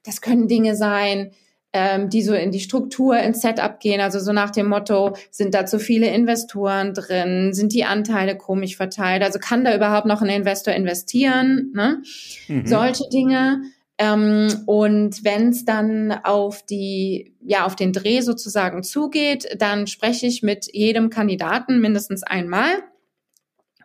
[0.04, 1.30] das können Dinge sein,
[1.72, 5.54] ähm, die so in die Struktur, ins Setup gehen, also so nach dem Motto, sind
[5.54, 10.22] da zu viele Investoren drin, sind die Anteile komisch verteilt, also kann da überhaupt noch
[10.22, 12.02] ein Investor investieren, ne?
[12.48, 12.66] Mhm.
[12.66, 13.60] Solche Dinge.
[14.00, 20.26] Ähm, und wenn es dann auf die, ja, auf den Dreh sozusagen zugeht, dann spreche
[20.26, 22.82] ich mit jedem Kandidaten mindestens einmal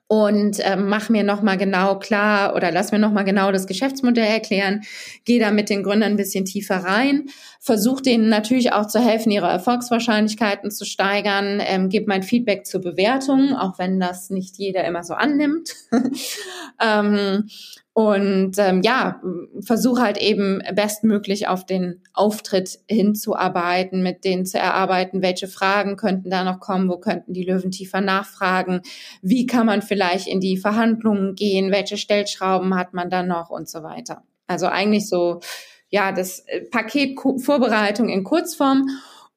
[0.08, 4.84] und ähm, mach mir nochmal genau klar oder lass mir nochmal genau das Geschäftsmodell erklären,
[5.26, 7.26] gehe da mit den Gründern ein bisschen tiefer rein,
[7.60, 12.80] versuche denen natürlich auch zu helfen, ihre Erfolgswahrscheinlichkeiten zu steigern, ähm, gebe mein Feedback zur
[12.80, 15.74] Bewertung, auch wenn das nicht jeder immer so annimmt.
[16.82, 17.50] ähm,
[17.98, 19.22] und ähm, ja,
[19.62, 26.30] versuche halt eben bestmöglich auf den Auftritt hinzuarbeiten, mit denen zu erarbeiten, welche Fragen könnten
[26.30, 28.82] da noch kommen, wo könnten die Löwen tiefer nachfragen,
[29.22, 33.70] wie kann man vielleicht in die Verhandlungen gehen, welche Stellschrauben hat man da noch und
[33.70, 34.24] so weiter.
[34.46, 35.40] Also eigentlich so,
[35.88, 38.90] ja, das äh, Paket Vorbereitung in Kurzform.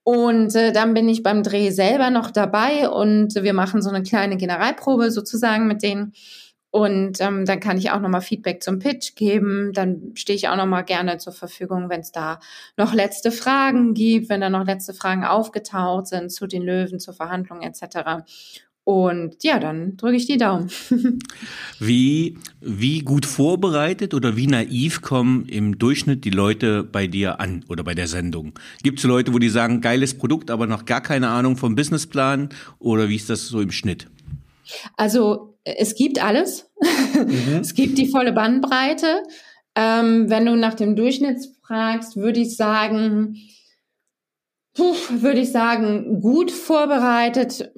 [0.03, 4.03] Und äh, dann bin ich beim Dreh selber noch dabei und wir machen so eine
[4.03, 6.13] kleine Generalprobe sozusagen mit denen
[6.71, 9.73] und ähm, dann kann ich auch nochmal Feedback zum Pitch geben.
[9.73, 12.41] Dann stehe ich auch nochmal gerne zur Verfügung, wenn es da
[12.77, 17.15] noch letzte Fragen gibt, wenn da noch letzte Fragen aufgetaucht sind zu den Löwen, zur
[17.15, 18.23] Verhandlung etc.
[18.85, 20.71] Und ja, dann drücke ich die Daumen.
[21.79, 27.65] wie, wie gut vorbereitet oder wie naiv kommen im Durchschnitt die Leute bei dir an
[27.69, 28.59] oder bei der Sendung?
[28.83, 32.51] Gibt es Leute, wo die sagen, geiles Produkt, aber noch gar keine Ahnung vom Businessplan?
[32.79, 34.07] Oder wie ist das so im Schnitt?
[34.97, 36.71] Also es gibt alles.
[37.15, 37.59] Mhm.
[37.61, 39.23] es gibt die volle Bandbreite.
[39.75, 43.37] Ähm, wenn du nach dem Durchschnitt fragst, würde ich sagen,
[44.75, 47.71] puh, würde ich sagen, gut vorbereitet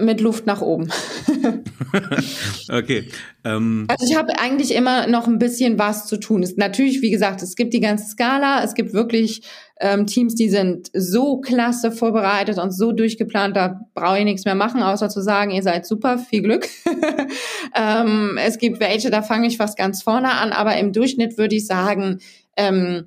[0.00, 0.90] mit Luft nach oben.
[2.72, 3.08] okay.
[3.44, 3.86] Ähm.
[3.88, 6.42] Also ich habe eigentlich immer noch ein bisschen was zu tun.
[6.42, 8.62] Es, natürlich, wie gesagt, es gibt die ganze Skala.
[8.62, 9.42] Es gibt wirklich
[9.80, 14.54] ähm, Teams, die sind so klasse vorbereitet und so durchgeplant, da brauche ich nichts mehr
[14.54, 16.68] machen, außer zu sagen, ihr seid super, viel Glück.
[17.76, 21.56] ähm, es gibt welche, da fange ich fast ganz vorne an, aber im Durchschnitt würde
[21.56, 22.18] ich sagen,
[22.56, 23.06] ähm,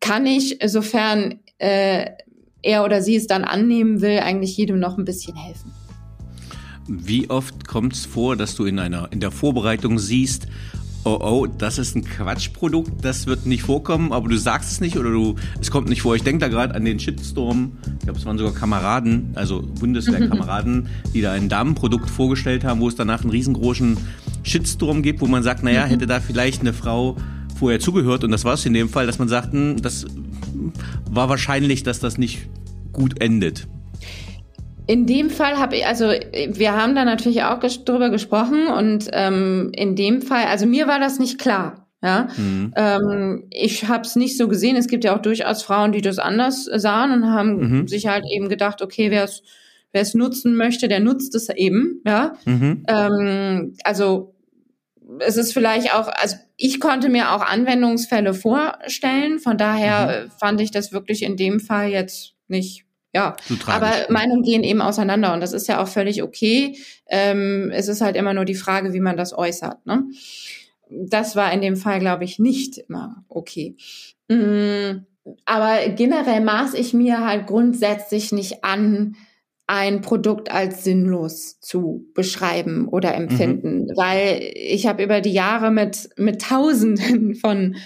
[0.00, 2.06] kann ich, sofern äh,
[2.62, 5.72] er oder sie es dann annehmen will, eigentlich jedem noch ein bisschen helfen.
[6.92, 10.48] Wie oft kommt es vor, dass du in einer in der Vorbereitung siehst,
[11.04, 14.98] oh oh, das ist ein Quatschprodukt, das wird nicht vorkommen, aber du sagst es nicht
[14.98, 16.16] oder du, es kommt nicht vor.
[16.16, 20.88] Ich denke da gerade an den Shitstorm, ich glaube, es waren sogar Kameraden, also Bundeswehrkameraden,
[21.14, 23.96] die da ein Damenprodukt vorgestellt haben, wo es danach einen riesengroßen
[24.42, 27.16] Shitstorm gibt, wo man sagt, naja, hätte da vielleicht eine Frau
[27.56, 30.06] vorher zugehört und das war es in dem Fall, dass man sagt, hm, das
[31.08, 32.48] war wahrscheinlich, dass das nicht
[32.92, 33.68] gut endet.
[34.90, 39.08] In dem Fall habe ich, also wir haben da natürlich auch ges drüber gesprochen und
[39.12, 41.86] ähm, in dem Fall, also mir war das nicht klar.
[42.02, 42.72] Ja, mhm.
[42.74, 44.74] ähm, ich habe es nicht so gesehen.
[44.74, 47.86] Es gibt ja auch durchaus Frauen, die das anders sahen und haben mhm.
[47.86, 49.44] sich halt eben gedacht, okay, wer es
[49.92, 52.00] wer es nutzen möchte, der nutzt es eben.
[52.04, 52.84] Ja, mhm.
[52.88, 54.34] ähm, also
[55.20, 59.38] es ist vielleicht auch, also ich konnte mir auch Anwendungsfälle vorstellen.
[59.38, 60.30] Von daher mhm.
[60.40, 63.34] fand ich das wirklich in dem Fall jetzt nicht ja,
[63.66, 66.76] aber Meinungen gehen eben auseinander und das ist ja auch völlig okay.
[67.08, 69.84] Ähm, es ist halt immer nur die Frage, wie man das äußert.
[69.84, 70.04] Ne?
[70.88, 73.76] Das war in dem Fall, glaube ich, nicht immer okay.
[74.28, 75.06] Mhm.
[75.44, 79.16] Aber generell maß ich mir halt grundsätzlich nicht an,
[79.66, 83.92] ein Produkt als sinnlos zu beschreiben oder empfinden, mhm.
[83.96, 87.76] weil ich habe über die Jahre mit mit Tausenden von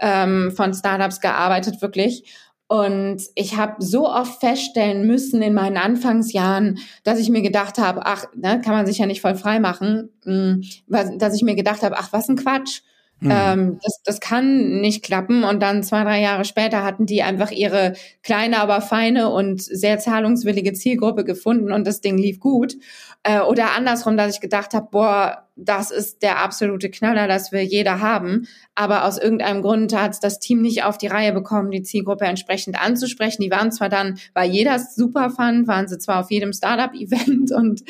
[0.00, 2.24] ähm, von Startups gearbeitet wirklich
[2.68, 8.04] und ich habe so oft feststellen müssen in meinen Anfangsjahren, dass ich mir gedacht habe,
[8.04, 11.82] ach, ne, kann man sich ja nicht voll frei machen, hm, dass ich mir gedacht
[11.82, 12.80] habe, ach, was ein Quatsch.
[13.20, 13.30] Mhm.
[13.32, 15.44] Ähm, das, das kann nicht klappen.
[15.44, 19.98] Und dann zwei, drei Jahre später hatten die einfach ihre kleine, aber feine und sehr
[19.98, 22.74] zahlungswillige Zielgruppe gefunden und das Ding lief gut.
[23.22, 27.62] Äh, oder andersrum, dass ich gedacht habe, boah, das ist der absolute Knaller, das will
[27.62, 28.46] jeder haben.
[28.74, 32.80] Aber aus irgendeinem Grund hat das Team nicht auf die Reihe bekommen, die Zielgruppe entsprechend
[32.80, 33.42] anzusprechen.
[33.42, 37.52] Die waren zwar dann, weil jeder es super fand, waren sie zwar auf jedem Startup-Event
[37.56, 37.82] und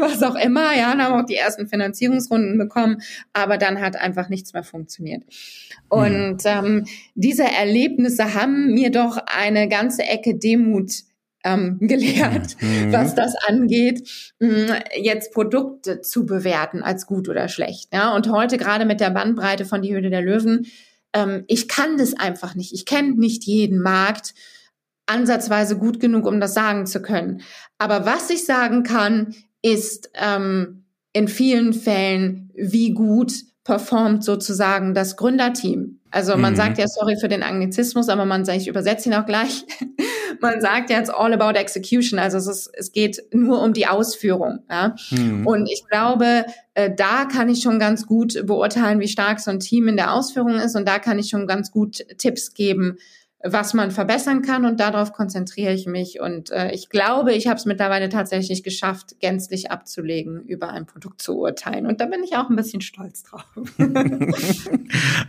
[0.00, 3.02] was auch immer, ja, haben auch die ersten Finanzierungsrunden bekommen,
[3.34, 5.22] aber dann hat einfach nichts mehr funktioniert.
[5.88, 10.92] Und ähm, diese Erlebnisse haben mir doch eine ganze Ecke Demut
[11.44, 12.92] ähm, gelehrt, mhm.
[12.92, 14.08] was das angeht,
[14.40, 17.92] mm, jetzt Produkte zu bewerten als gut oder schlecht.
[17.92, 18.14] Ja?
[18.14, 20.66] Und heute gerade mit der Bandbreite von die Höhle der Löwen,
[21.12, 22.72] ähm, ich kann das einfach nicht.
[22.72, 24.34] Ich kenne nicht jeden Markt
[25.06, 27.42] ansatzweise gut genug, um das sagen zu können.
[27.78, 33.32] Aber was ich sagen kann, ist ähm, in vielen Fällen, wie gut
[33.64, 36.00] performt sozusagen das Gründerteam.
[36.10, 36.56] Also man mhm.
[36.56, 39.64] sagt ja, sorry für den Anglizismus, aber man sagt, ich übersetze ihn auch gleich.
[40.40, 42.18] Man sagt ja, it's all about execution.
[42.18, 44.60] Also es, ist, es geht nur um die Ausführung.
[44.70, 44.96] Ja?
[45.10, 45.46] Mhm.
[45.46, 49.60] Und ich glaube, äh, da kann ich schon ganz gut beurteilen, wie stark so ein
[49.60, 50.76] Team in der Ausführung ist.
[50.76, 52.98] Und da kann ich schon ganz gut Tipps geben,
[53.44, 56.20] was man verbessern kann und darauf konzentriere ich mich.
[56.20, 61.20] Und äh, ich glaube, ich habe es mittlerweile tatsächlich geschafft, gänzlich abzulegen, über ein Produkt
[61.20, 61.86] zu urteilen.
[61.86, 63.44] Und da bin ich auch ein bisschen stolz drauf.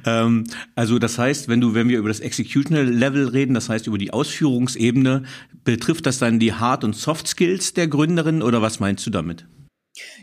[0.05, 0.43] ähm,
[0.75, 3.97] also das heißt, wenn du, wenn wir über das Executional Level reden, das heißt über
[3.97, 5.23] die Ausführungsebene,
[5.63, 9.45] betrifft das dann die Hard- und Soft Skills der Gründerin oder was meinst du damit?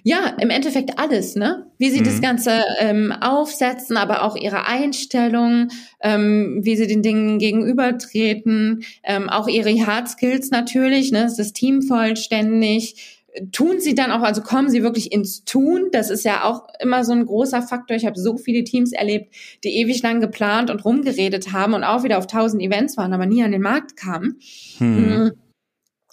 [0.02, 1.66] Ja, im Endeffekt alles, ne?
[1.78, 2.04] Wie sie mhm.
[2.04, 5.68] das Ganze ähm, aufsetzen, aber auch ihre Einstellung,
[6.00, 11.24] ähm, wie sie den Dingen gegenübertreten, ähm, auch ihre Hard Skills natürlich, ne?
[11.24, 13.18] Ist das Team vollständig?
[13.52, 15.90] Tun sie dann auch, also kommen sie wirklich ins Tun?
[15.92, 17.96] Das ist ja auch immer so ein großer Faktor.
[17.96, 22.02] Ich habe so viele Teams erlebt, die ewig lang geplant und rumgeredet haben und auch
[22.02, 24.40] wieder auf tausend Events waren, aber nie an den Markt kamen.
[24.78, 24.96] Hm.
[24.96, 25.32] Mhm.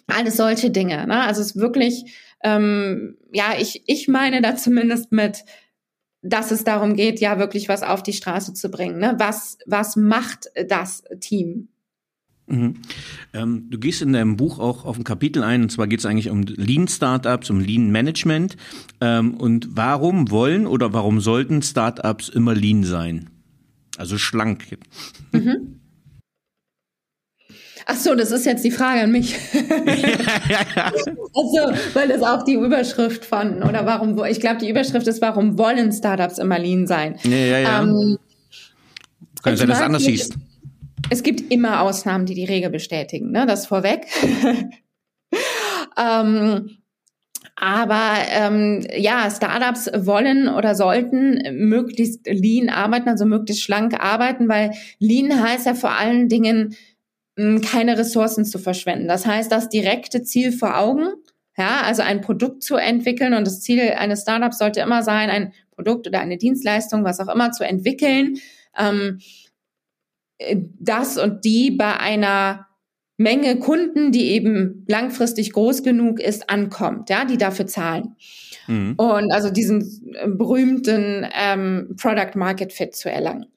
[0.05, 1.07] Alles solche Dinge.
[1.07, 1.21] Ne?
[1.21, 2.05] Also es ist wirklich
[2.43, 5.43] ähm, ja, ich, ich meine da zumindest mit,
[6.21, 8.99] dass es darum geht, ja wirklich was auf die Straße zu bringen.
[8.99, 9.15] Ne?
[9.17, 11.69] Was, was macht das Team?
[12.47, 12.75] Mhm.
[13.33, 16.05] Ähm, du gehst in deinem Buch auch auf ein Kapitel ein, und zwar geht es
[16.05, 18.55] eigentlich um Lean Startups, um Lean Management.
[19.01, 23.29] Ähm, und warum wollen oder warum sollten Startups immer Lean sein?
[23.97, 24.77] Also schlank.
[25.33, 25.79] Mhm.
[27.89, 29.33] Ach so, das ist jetzt die Frage an mich.
[29.53, 29.63] also,
[31.93, 35.93] weil das auch die Überschrift von, oder warum, ich glaube, die Überschrift ist, warum wollen
[35.93, 37.17] Startups immer lean sein?
[37.23, 37.83] Ja, ja, ja.
[37.83, 38.17] Ähm,
[39.41, 40.35] Kann sein, dass du anders siehst.
[41.09, 43.45] Es gibt immer Ausnahmen, die die Regel bestätigen, ne?
[43.45, 44.05] das vorweg.
[45.97, 46.71] ähm,
[47.55, 54.71] aber ähm, ja, Startups wollen oder sollten möglichst lean arbeiten, also möglichst schlank arbeiten, weil
[54.99, 56.75] lean heißt ja vor allen Dingen
[57.61, 59.07] keine Ressourcen zu verschwenden.
[59.07, 61.07] Das heißt, das direkte Ziel vor Augen,
[61.57, 65.53] ja, also ein Produkt zu entwickeln und das Ziel eines Startups sollte immer sein, ein
[65.71, 68.37] Produkt oder eine Dienstleistung, was auch immer, zu entwickeln,
[68.77, 69.19] ähm,
[70.79, 72.67] das und die bei einer
[73.19, 78.15] Menge Kunden, die eben langfristig groß genug ist, ankommt, ja, die dafür zahlen.
[78.67, 78.93] Mhm.
[78.95, 83.47] Und also diesen berühmten ähm, Product Market Fit zu erlangen.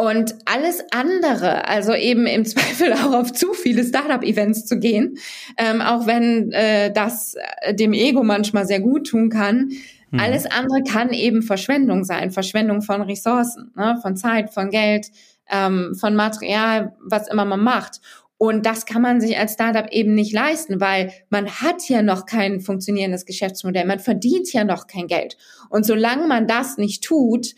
[0.00, 5.18] Und alles andere, also eben im Zweifel auch auf zu viele Startup-Events zu gehen,
[5.58, 9.72] ähm, auch wenn äh, das äh, dem Ego manchmal sehr gut tun kann,
[10.10, 10.18] mhm.
[10.18, 15.08] alles andere kann eben Verschwendung sein, Verschwendung von Ressourcen, ne, von Zeit, von Geld,
[15.50, 18.00] ähm, von Material, was immer man macht.
[18.38, 22.24] Und das kann man sich als Startup eben nicht leisten, weil man hat ja noch
[22.24, 25.36] kein funktionierendes Geschäftsmodell, man verdient ja noch kein Geld.
[25.68, 27.54] Und solange man das nicht tut,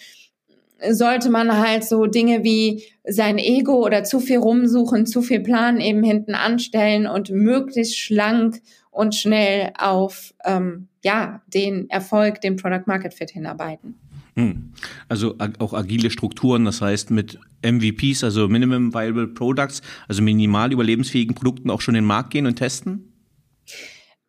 [0.90, 5.80] sollte man halt so Dinge wie sein Ego oder zu viel rumsuchen, zu viel Plan
[5.80, 12.86] eben hinten anstellen und möglichst schlank und schnell auf ähm, ja den Erfolg, den Product
[12.86, 13.94] Market Fit hinarbeiten.
[14.34, 14.72] Hm.
[15.08, 21.34] Also auch agile Strukturen, das heißt mit MVPs, also Minimum Viable Products, also minimal überlebensfähigen
[21.34, 23.12] Produkten auch schon in den Markt gehen und testen?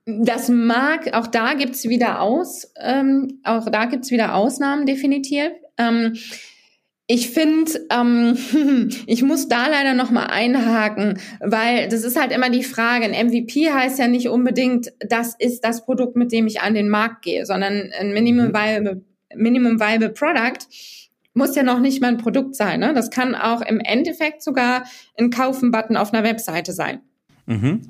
[0.05, 5.51] Das mag, auch da gibt's wieder aus, ähm, auch da gibt's wieder Ausnahmen definitiv.
[5.77, 6.15] Ähm,
[7.07, 8.37] ich finde, ähm,
[9.07, 13.05] ich muss da leider noch mal einhaken, weil das ist halt immer die Frage.
[13.05, 16.89] Ein MVP heißt ja nicht unbedingt, das ist das Produkt, mit dem ich an den
[16.89, 18.53] Markt gehe, sondern ein Minimum mhm.
[18.53, 19.01] Viable,
[19.35, 20.67] Minimum Viable Product
[21.33, 22.79] muss ja noch nicht mal ein Produkt sein.
[22.79, 22.93] Ne?
[22.93, 24.83] Das kann auch im Endeffekt sogar
[25.17, 27.01] ein Kaufen-Button auf einer Webseite sein.
[27.47, 27.81] Mhm.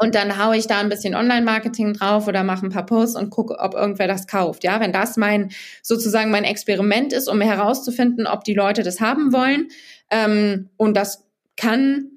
[0.00, 3.30] Und dann haue ich da ein bisschen Online-Marketing drauf oder mache ein paar Posts und
[3.30, 4.62] gucke, ob irgendwer das kauft.
[4.62, 5.50] Ja, wenn das mein
[5.82, 9.68] sozusagen mein Experiment ist, um herauszufinden, ob die Leute das haben wollen,
[10.10, 11.24] ähm, und das
[11.56, 12.12] kann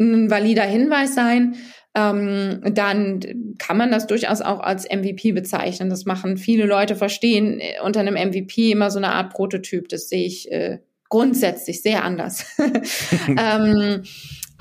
[0.00, 1.56] ein valider Hinweis sein,
[1.94, 3.20] ähm, dann
[3.58, 5.90] kann man das durchaus auch als MVP bezeichnen.
[5.90, 9.88] Das machen viele Leute verstehen äh, unter einem MVP immer so eine Art Prototyp.
[9.88, 10.78] Das sehe ich äh,
[11.10, 12.46] grundsätzlich sehr anders.
[13.28, 14.02] ähm,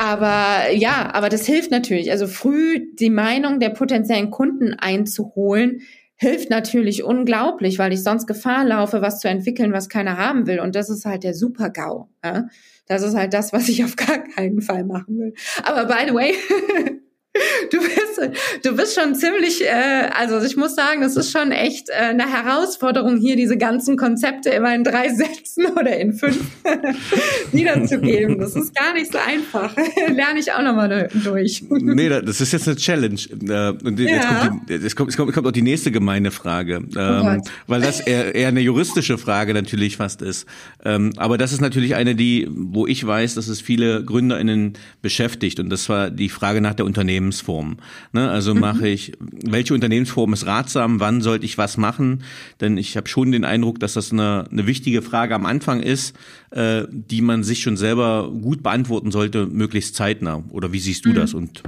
[0.01, 2.09] aber ja, aber das hilft natürlich.
[2.09, 5.81] Also früh die Meinung der potenziellen Kunden einzuholen,
[6.15, 10.59] hilft natürlich unglaublich, weil ich sonst Gefahr laufe, was zu entwickeln, was keiner haben will.
[10.59, 12.09] Und das ist halt der Super-GAU.
[12.25, 12.47] Ja?
[12.87, 15.35] Das ist halt das, was ich auf gar keinen Fall machen will.
[15.63, 16.33] Aber by the way,
[17.71, 21.87] Du bist, du bist schon ziemlich, äh, also ich muss sagen, das ist schon echt
[21.87, 26.41] äh, eine Herausforderung, hier diese ganzen Konzepte immer in drei Sätzen oder in fünf
[27.53, 28.37] niederzugeben.
[28.37, 29.73] Das ist gar nicht so einfach.
[30.09, 31.63] Lerne ich auch nochmal durch.
[31.69, 33.21] nee, das ist jetzt eine Challenge.
[33.47, 34.47] Äh, und jetzt, ja.
[34.47, 38.01] kommt die, jetzt, kommt, jetzt kommt auch die nächste gemeine Frage, oh ähm, weil das
[38.01, 40.45] eher, eher eine juristische Frage natürlich fast ist.
[40.83, 45.61] Ähm, aber das ist natürlich eine, die, wo ich weiß, dass es viele GründerInnen beschäftigt.
[45.61, 47.77] Und das war die Frage nach der Unternehmen Unternehmensform.
[48.13, 48.29] Ne?
[48.29, 48.61] Also mhm.
[48.61, 52.23] mache ich, welche Unternehmensform ist ratsam, wann sollte ich was machen?
[52.59, 56.15] Denn ich habe schon den Eindruck, dass das eine, eine wichtige Frage am Anfang ist,
[56.51, 60.43] äh, die man sich schon selber gut beantworten sollte, möglichst zeitnah.
[60.49, 61.15] Oder wie siehst du mhm.
[61.15, 61.33] das?
[61.33, 61.63] Und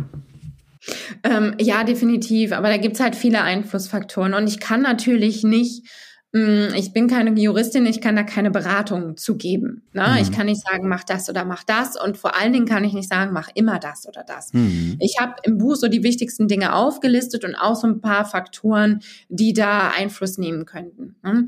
[1.24, 2.52] ähm, ja, definitiv.
[2.52, 4.34] Aber da gibt's halt viele Einflussfaktoren.
[4.34, 5.88] Und ich kann natürlich nicht
[6.36, 9.84] ich bin keine Juristin, ich kann da keine Beratung zu geben.
[9.93, 10.08] Ne?
[10.08, 10.17] Mhm.
[10.19, 11.96] Ich kann nicht sagen, mach das oder mach das.
[11.96, 14.52] Und vor allen Dingen kann ich nicht sagen, mach immer das oder das.
[14.52, 14.98] Mhm.
[15.00, 19.02] Ich habe im Buch so die wichtigsten Dinge aufgelistet und auch so ein paar Faktoren,
[19.30, 21.17] die da Einfluss nehmen könnten.
[21.22, 21.48] Ne?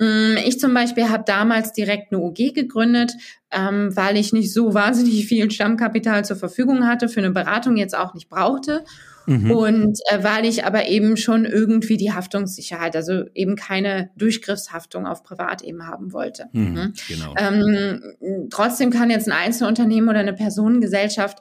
[0.00, 3.12] Mm, ich zum Beispiel habe damals direkt eine UG gegründet,
[3.52, 7.96] ähm, weil ich nicht so wahnsinnig viel Stammkapital zur Verfügung hatte, für eine Beratung jetzt
[7.96, 8.84] auch nicht brauchte.
[9.26, 9.50] Mhm.
[9.50, 15.22] Und äh, weil ich aber eben schon irgendwie die Haftungssicherheit, also eben keine Durchgriffshaftung auf
[15.22, 16.46] Privat eben haben wollte.
[16.52, 16.92] Mhm, mhm.
[17.08, 17.34] genau.
[17.36, 21.40] Ähm, trotzdem kann jetzt ein Einzelunternehmen oder eine Personengesellschaft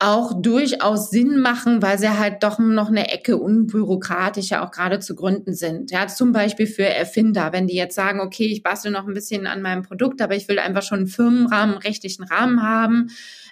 [0.00, 5.16] auch durchaus Sinn machen, weil sie halt doch noch eine Ecke unbürokratischer auch gerade zu
[5.16, 5.90] gründen sind.
[5.90, 9.48] Ja, zum Beispiel für Erfinder, wenn die jetzt sagen, okay, ich bastel noch ein bisschen
[9.48, 13.08] an meinem Produkt, aber ich will einfach schon einen Firmenrahmen, rechtlichen Rahmen haben,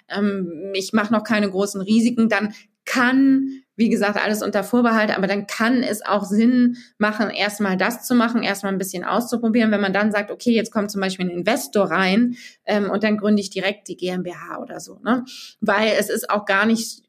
[0.07, 2.53] ähm, ich mache noch keine großen Risiken, dann
[2.87, 8.05] kann, wie gesagt, alles unter Vorbehalt, aber dann kann es auch Sinn machen, erstmal das
[8.05, 9.71] zu machen, erstmal ein bisschen auszuprobieren.
[9.71, 12.35] Wenn man dann sagt, okay, jetzt kommt zum Beispiel ein Investor rein
[12.65, 15.23] ähm, und dann gründe ich direkt die GmbH oder so, ne?
[15.61, 17.03] Weil es ist auch gar nicht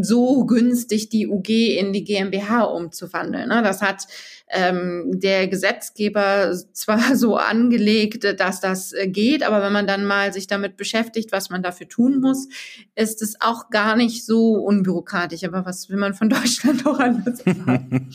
[0.00, 3.48] so günstig, die UG in die GmbH umzuwandeln.
[3.48, 3.62] Ne?
[3.62, 4.06] Das hat
[4.50, 10.32] ähm, der Gesetzgeber zwar so angelegt, dass das äh, geht, aber wenn man dann mal
[10.32, 12.48] sich damit beschäftigt, was man dafür tun muss,
[12.94, 15.44] ist es auch gar nicht so unbürokratisch.
[15.44, 18.08] Aber was will man von Deutschland auch anders sagen?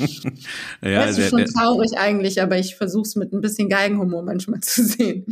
[0.81, 4.61] ja, das ist schon traurig eigentlich, aber ich versuche es mit ein bisschen Geigenhumor manchmal
[4.61, 5.25] zu sehen.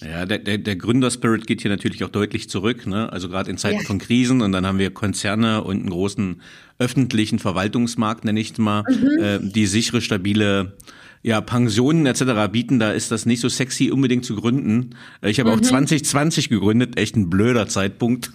[0.00, 3.12] Ja, der, der, der Gründerspirit geht hier natürlich auch deutlich zurück, ne?
[3.12, 3.86] Also gerade in Zeiten ja.
[3.86, 6.40] von Krisen und dann haben wir Konzerne und einen großen
[6.78, 9.22] öffentlichen Verwaltungsmarkt, nenne ich es mal, mhm.
[9.22, 10.72] äh, die sichere, stabile
[11.22, 12.50] ja, Pensionen etc.
[12.50, 14.96] bieten, da ist das nicht so sexy unbedingt zu gründen.
[15.20, 15.58] Äh, ich habe mhm.
[15.58, 18.32] auch 2020 gegründet, echt ein blöder Zeitpunkt.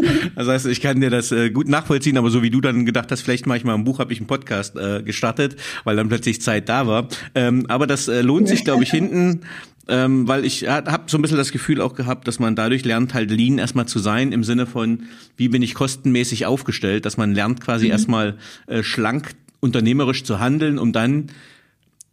[0.34, 3.10] das heißt, ich kann dir das äh, gut nachvollziehen, aber so wie du dann gedacht
[3.10, 6.08] hast, vielleicht mache ich mal ein Buch, habe ich einen Podcast äh, gestartet, weil dann
[6.08, 7.08] plötzlich Zeit da war.
[7.34, 9.42] Ähm, aber das äh, lohnt sich, glaube ich, hinten
[9.88, 13.14] ähm, weil ich habe so ein bisschen das Gefühl auch gehabt, dass man dadurch lernt,
[13.14, 15.04] halt lean erstmal zu sein, im Sinne von,
[15.36, 17.92] wie bin ich kostenmäßig aufgestellt, dass man lernt quasi mhm.
[17.92, 18.36] erstmal
[18.66, 19.30] äh, schlank
[19.60, 21.28] unternehmerisch zu handeln, um dann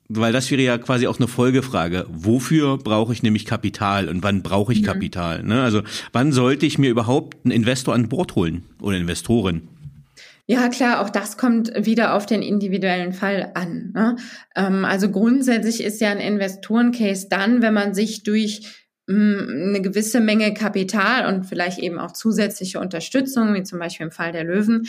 [0.07, 2.05] weil das wäre ja quasi auch eine Folgefrage.
[2.09, 4.85] Wofür brauche ich nämlich Kapital und wann brauche ich mhm.
[4.85, 5.43] Kapital?
[5.43, 5.63] Ne?
[5.63, 5.81] Also
[6.13, 9.67] wann sollte ich mir überhaupt einen Investor an Bord holen oder Investoren?
[10.47, 13.91] Ja, klar, auch das kommt wieder auf den individuellen Fall an.
[13.95, 14.15] Ne?
[14.55, 19.81] Ähm, also grundsätzlich ist ja ein Investorencase dann, wenn man sich durch mh, mm, eine
[19.81, 24.43] gewisse Menge Kapital und vielleicht eben auch zusätzliche Unterstützung, wie zum Beispiel im Fall der
[24.43, 24.87] Löwen,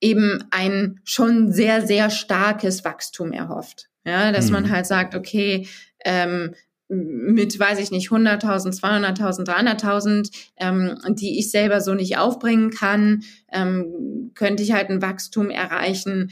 [0.00, 3.88] eben ein schon sehr, sehr starkes Wachstum erhofft.
[4.06, 4.52] Ja, dass mhm.
[4.52, 5.68] man halt sagt, okay,
[6.04, 6.54] ähm,
[6.88, 13.24] mit, weiß ich nicht, 100.000, 200.000, 300.000, ähm, die ich selber so nicht aufbringen kann,
[13.52, 16.30] ähm, könnte ich halt ein Wachstum erreichen,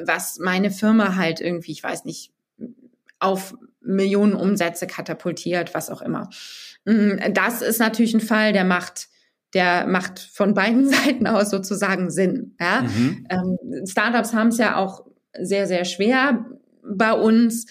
[0.00, 2.30] was meine Firma halt irgendwie, ich weiß nicht,
[3.18, 6.30] auf Millionen Umsätze katapultiert, was auch immer.
[6.84, 9.08] Mm, das ist natürlich ein Fall, der macht
[9.54, 12.54] der macht von beiden Seiten aus sozusagen Sinn.
[12.60, 12.82] Ja?
[12.82, 13.26] Mhm.
[13.30, 15.06] Ähm, Startups haben es ja auch
[15.40, 16.44] sehr, sehr schwer
[16.88, 17.66] bei uns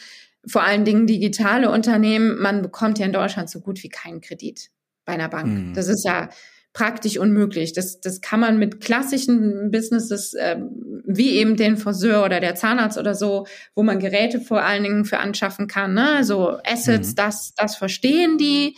[0.48, 4.70] vor allen Dingen digitale Unternehmen, man bekommt ja in Deutschland so gut wie keinen Kredit
[5.06, 5.48] bei einer Bank.
[5.48, 5.74] Mhm.
[5.74, 6.30] Das ist ja
[6.74, 7.74] praktisch unmöglich.
[7.74, 10.58] Das, das kann man mit klassischen Businesses äh,
[11.06, 15.06] wie eben den Friseur oder der Zahnarzt oder so, wo man Geräte vor allen Dingen
[15.06, 15.94] für anschaffen kann.
[15.94, 16.24] Ne?
[16.24, 17.16] So Assets, mhm.
[17.16, 18.76] das, das verstehen die.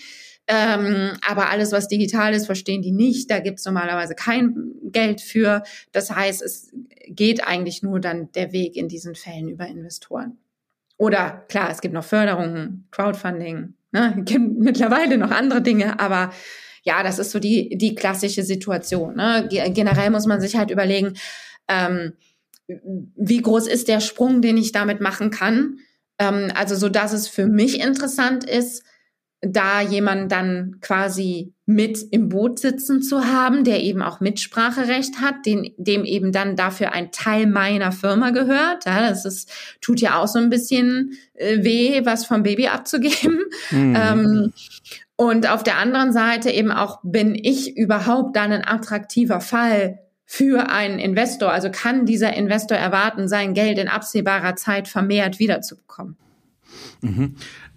[0.48, 3.30] Ähm, aber alles, was digital ist, verstehen die nicht.
[3.30, 5.64] Da gibt's normalerweise kein Geld für.
[5.92, 6.72] Das heißt, es
[7.08, 10.38] geht eigentlich nur dann der Weg in diesen Fällen über Investoren.
[10.98, 14.16] Oder klar, es gibt noch Förderungen, Crowdfunding, ne?
[14.26, 16.32] gibt mittlerweile noch andere Dinge, aber
[16.84, 19.16] ja, das ist so die, die klassische Situation.
[19.16, 19.48] Ne?
[19.50, 21.16] Generell muss man sich halt überlegen,
[21.68, 22.14] ähm,
[22.68, 25.80] wie groß ist der Sprung, den ich damit machen kann.
[26.18, 28.84] Ähm, also so, dass es für mich interessant ist,
[29.42, 35.46] da jemand dann quasi mit im Boot sitzen zu haben, der eben auch Mitspracherecht hat,
[35.46, 38.86] den, dem eben dann dafür ein Teil meiner Firma gehört.
[38.86, 43.42] Ja, das ist, tut ja auch so ein bisschen äh, weh, was vom Baby abzugeben.
[43.70, 43.96] Mhm.
[43.96, 44.54] Ähm,
[45.18, 50.70] und auf der anderen Seite eben auch, bin ich überhaupt dann ein attraktiver Fall für
[50.70, 51.52] einen Investor?
[51.52, 56.18] Also kann dieser Investor erwarten, sein Geld in absehbarer Zeit vermehrt wiederzubekommen?
[57.02, 57.36] Mhm.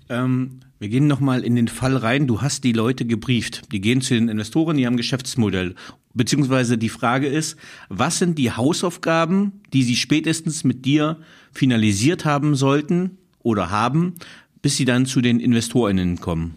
[0.08, 2.26] Ähm wir gehen nochmal in den Fall rein.
[2.26, 3.70] Du hast die Leute gebrieft.
[3.70, 5.74] Die gehen zu den Investoren, die haben Geschäftsmodell.
[6.14, 7.58] Beziehungsweise die Frage ist,
[7.90, 11.18] was sind die Hausaufgaben, die sie spätestens mit dir
[11.52, 14.14] finalisiert haben sollten oder haben,
[14.62, 16.54] bis sie dann zu den InvestorInnen kommen?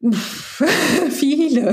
[1.10, 1.72] Viele.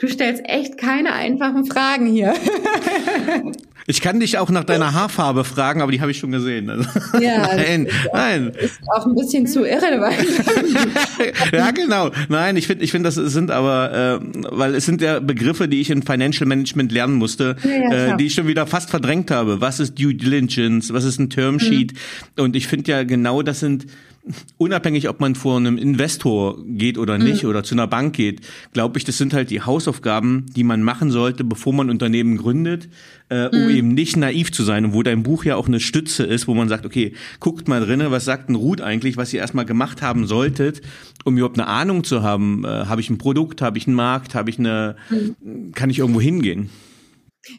[0.00, 2.34] Du stellst echt keine einfachen Fragen hier.
[3.90, 6.70] Ich kann dich auch nach deiner Haarfarbe fragen, aber die habe ich schon gesehen.
[6.70, 6.88] Also,
[7.20, 8.52] ja, nein, ist auch, nein.
[8.56, 10.16] Ist auch ein bisschen zu irrelevant.
[11.52, 12.10] ja, genau.
[12.28, 15.80] Nein, ich finde, ich finde, das sind aber, äh, weil es sind ja Begriffe, die
[15.80, 19.60] ich in Financial Management lernen musste, ja, äh, die ich schon wieder fast verdrängt habe.
[19.60, 20.92] Was ist Due Diligence?
[20.92, 21.92] Was ist ein Termsheet?
[21.92, 22.44] Mhm.
[22.44, 23.86] Und ich finde ja genau, das sind
[24.58, 27.50] unabhängig, ob man vor einem Investor geht oder nicht mhm.
[27.50, 28.42] oder zu einer Bank geht,
[28.72, 32.88] glaube ich, das sind halt die Hausaufgaben, die man machen sollte, bevor man Unternehmen gründet,
[33.28, 33.70] äh, um mhm.
[33.70, 36.54] eben nicht naiv zu sein und wo dein Buch ja auch eine Stütze ist, wo
[36.54, 40.02] man sagt, okay, guckt mal drinne, was sagt ein Ruth eigentlich, was ihr erstmal gemacht
[40.02, 40.82] haben solltet,
[41.24, 44.34] um überhaupt eine Ahnung zu haben, äh, habe ich ein Produkt, habe ich einen Markt,
[44.34, 45.72] habe ich eine, mhm.
[45.72, 46.70] kann ich irgendwo hingehen?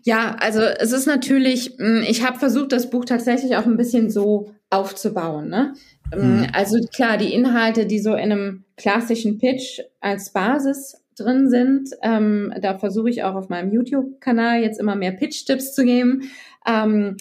[0.04, 4.12] Ja, also es ist natürlich, hm, ich habe versucht, das Buch tatsächlich auch ein bisschen
[4.12, 5.50] so aufzubauen.
[5.50, 5.74] Ne?
[6.16, 6.48] Mhm.
[6.54, 12.54] Also klar, die Inhalte, die so in einem klassischen Pitch als Basis drin sind, ähm,
[12.62, 16.32] da versuche ich auch auf meinem YouTube-Kanal jetzt immer mehr Pitch-Tipps zu geben.
[16.68, 17.18] Ähm,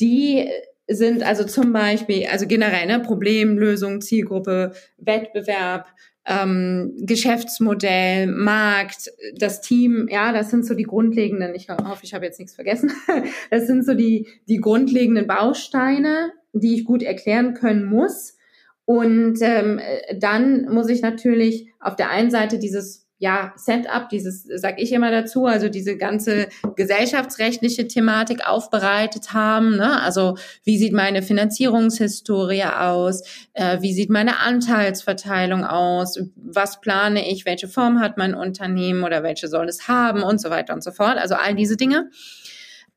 [0.00, 0.48] die
[0.88, 5.86] sind also zum Beispiel, also generell ne, Problem, Lösung, Zielgruppe, Wettbewerb,
[6.26, 12.26] ähm, Geschäftsmodell, Markt, das Team, ja, das sind so die grundlegenden, ich hoffe, ich habe
[12.26, 12.92] jetzt nichts vergessen,
[13.50, 18.36] das sind so die, die grundlegenden Bausteine, die ich gut erklären können muss.
[18.84, 19.80] Und ähm,
[20.18, 25.10] dann muss ich natürlich auf der einen Seite dieses ja, Setup, dieses, sag ich immer
[25.10, 29.76] dazu, also diese ganze gesellschaftsrechtliche Thematik aufbereitet haben.
[29.76, 30.00] Ne?
[30.00, 33.22] Also wie sieht meine Finanzierungshistorie aus?
[33.52, 36.18] Äh, wie sieht meine Anteilsverteilung aus?
[36.34, 37.44] Was plane ich?
[37.44, 40.22] Welche Form hat mein Unternehmen oder welche soll es haben?
[40.22, 41.18] Und so weiter und so fort.
[41.18, 42.08] Also all diese Dinge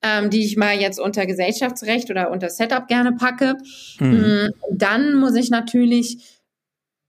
[0.04, 3.56] ähm, die ich mal jetzt unter Gesellschaftsrecht oder unter Setup gerne packe.
[4.00, 4.52] Mhm.
[4.72, 6.42] Dann muss ich natürlich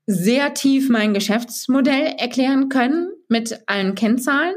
[0.07, 3.11] sehr tief mein Geschäftsmodell erklären können.
[3.29, 4.55] mit allen Kennzahlen.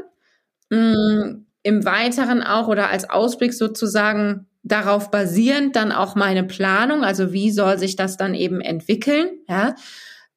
[0.70, 7.32] Mm, Im Weiteren auch oder als Ausblick sozusagen darauf basierend dann auch meine Planung, also
[7.32, 9.74] wie soll sich das dann eben entwickeln, ja?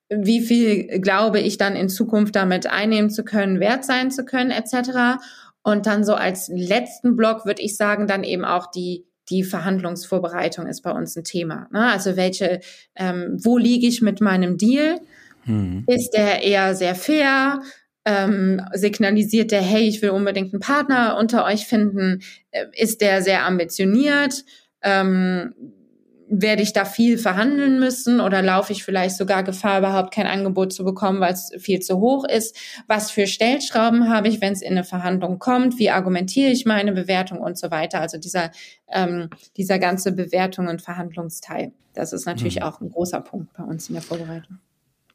[0.10, 4.52] Wie viel glaube ich dann in Zukunft damit einnehmen zu können, wert sein zu können,
[4.52, 5.22] etc.
[5.64, 10.68] Und dann so als letzten Block würde ich sagen, dann eben auch die die Verhandlungsvorbereitung
[10.68, 11.68] ist bei uns ein Thema.
[11.72, 11.91] Ne?
[11.91, 12.59] Also welche,
[12.95, 14.99] ähm, wo liege ich mit meinem Deal?
[15.45, 15.86] Mhm.
[15.88, 17.62] Ist der eher sehr fair?
[18.03, 22.22] Ähm, signalisiert der, hey, ich will unbedingt einen Partner unter euch finden?
[22.51, 24.43] Äh, ist der sehr ambitioniert?
[24.82, 25.53] Ähm,
[26.34, 30.72] werde ich da viel verhandeln müssen oder laufe ich vielleicht sogar Gefahr, überhaupt kein Angebot
[30.72, 32.58] zu bekommen, weil es viel zu hoch ist?
[32.88, 35.78] Was für Stellschrauben habe ich, wenn es in eine Verhandlung kommt?
[35.78, 38.00] Wie argumentiere ich meine Bewertung und so weiter?
[38.00, 38.52] Also dieser,
[38.88, 41.74] ähm, dieser ganze Bewertung und Verhandlungsteil.
[41.94, 42.64] Das ist natürlich mhm.
[42.64, 44.60] auch ein großer Punkt bei uns in der Vorbereitung.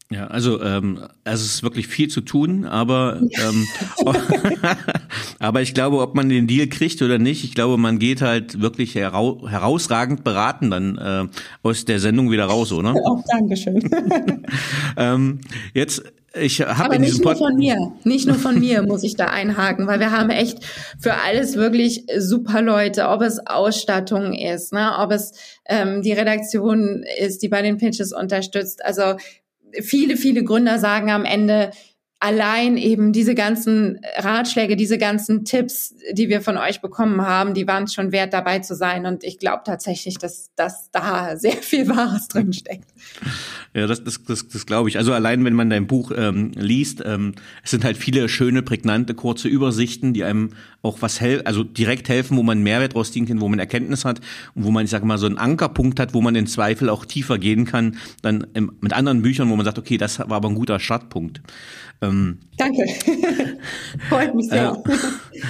[0.09, 3.67] Ja, also ähm, es ist wirklich viel zu tun, aber ähm,
[5.41, 8.61] aber ich glaube, ob man den Deal kriegt oder nicht, ich glaube, man geht halt
[8.61, 11.25] wirklich herau herausragend beraten dann äh,
[11.65, 12.91] aus der Sendung wieder raus, oder?
[13.05, 13.91] Auch Dankeschön.
[14.97, 15.41] ähm,
[15.75, 16.05] jetzt
[16.39, 17.57] ich habe in diesem Podcast.
[17.57, 20.29] nicht nur von mir, nicht nur von mir muss ich da einhaken, weil wir haben
[20.29, 20.59] echt
[20.99, 25.33] für alles wirklich super Leute, ob es Ausstattung ist, ne, ob es
[25.65, 28.85] ähm, die Redaktion ist, die bei den Pitches unterstützt.
[28.85, 29.17] Also
[29.81, 31.71] viele, viele Gründer sagen am Ende,
[32.19, 37.67] allein eben diese ganzen Ratschläge, diese ganzen Tipps, die wir von euch bekommen haben, die
[37.67, 39.07] waren schon wert, dabei zu sein.
[39.07, 42.89] Und ich glaube tatsächlich, dass, dass da sehr viel Wahres drin steckt.
[43.77, 44.97] Ja, das, das, das, das glaube ich.
[44.97, 49.13] Also allein, wenn man dein Buch ähm, liest, ähm, es sind halt viele schöne, prägnante,
[49.13, 53.43] kurze Übersichten, die einem auch was helfen, also direkt helfen, wo man Mehrwert rausziehen kann,
[53.43, 54.23] wo man Erkenntnis hat
[54.55, 57.05] und wo man, ich sage mal, so einen Ankerpunkt hat, wo man in Zweifel auch
[57.05, 60.49] tiefer gehen kann, dann im, mit anderen Büchern, wo man sagt, okay, das war aber
[60.49, 61.43] ein guter Startpunkt.
[62.01, 62.83] Ähm, Danke.
[64.09, 64.73] Freut mich sehr.
[64.73, 65.41] Äh,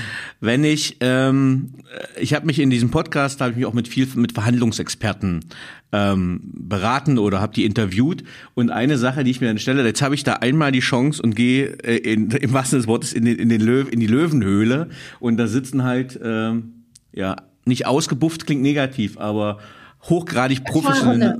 [0.41, 1.73] wenn ich, ähm,
[2.21, 5.45] ich habe mich in diesem Podcast, habe ich mich auch mit viel mit Verhandlungsexperten
[5.93, 8.23] ähm, beraten oder habe die interviewt.
[8.55, 11.23] Und eine Sache, die ich mir dann stelle, jetzt habe ich da einmal die Chance
[11.23, 14.07] und gehe äh, in, im wahrsten des Wortes in, den, in, den Löw, in die
[14.07, 14.89] Löwenhöhle
[15.21, 19.59] und da sitzen halt, ähm, ja, nicht ausgebufft klingt negativ, aber
[20.03, 21.39] hochgradig professionelle.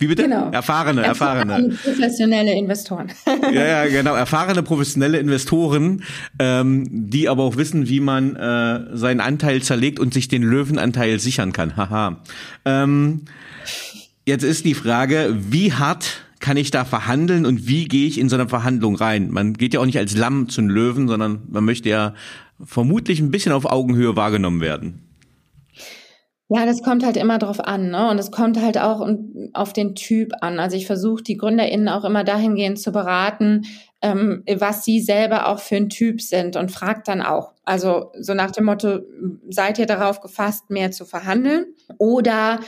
[0.00, 0.22] Wie bitte?
[0.22, 0.50] Genau.
[0.50, 1.52] Erfahrene, erfahrene.
[1.52, 1.74] erfahrene.
[1.74, 3.12] Professionelle Investoren.
[3.52, 4.14] ja, ja, genau.
[4.14, 6.02] Erfahrene professionelle Investoren,
[6.38, 11.20] ähm, die aber auch wissen, wie man äh, seinen Anteil zerlegt und sich den Löwenanteil
[11.20, 11.76] sichern kann.
[11.76, 12.22] Haha.
[12.64, 13.26] Ähm,
[14.24, 18.30] jetzt ist die Frage, wie hart kann ich da verhandeln und wie gehe ich in
[18.30, 19.30] so eine Verhandlung rein?
[19.30, 22.14] Man geht ja auch nicht als Lamm zu einem Löwen, sondern man möchte ja
[22.64, 25.09] vermutlich ein bisschen auf Augenhöhe wahrgenommen werden.
[26.52, 28.10] Ja, das kommt halt immer drauf an, ne?
[28.10, 29.08] Und es kommt halt auch
[29.52, 30.58] auf den Typ an.
[30.58, 33.66] Also ich versuche die GründerInnen auch immer dahingehend zu beraten,
[34.02, 37.52] ähm, was sie selber auch für ein Typ sind und fragt dann auch.
[37.64, 38.98] Also so nach dem Motto,
[39.48, 41.66] seid ihr darauf gefasst, mehr zu verhandeln?
[41.98, 42.58] Oder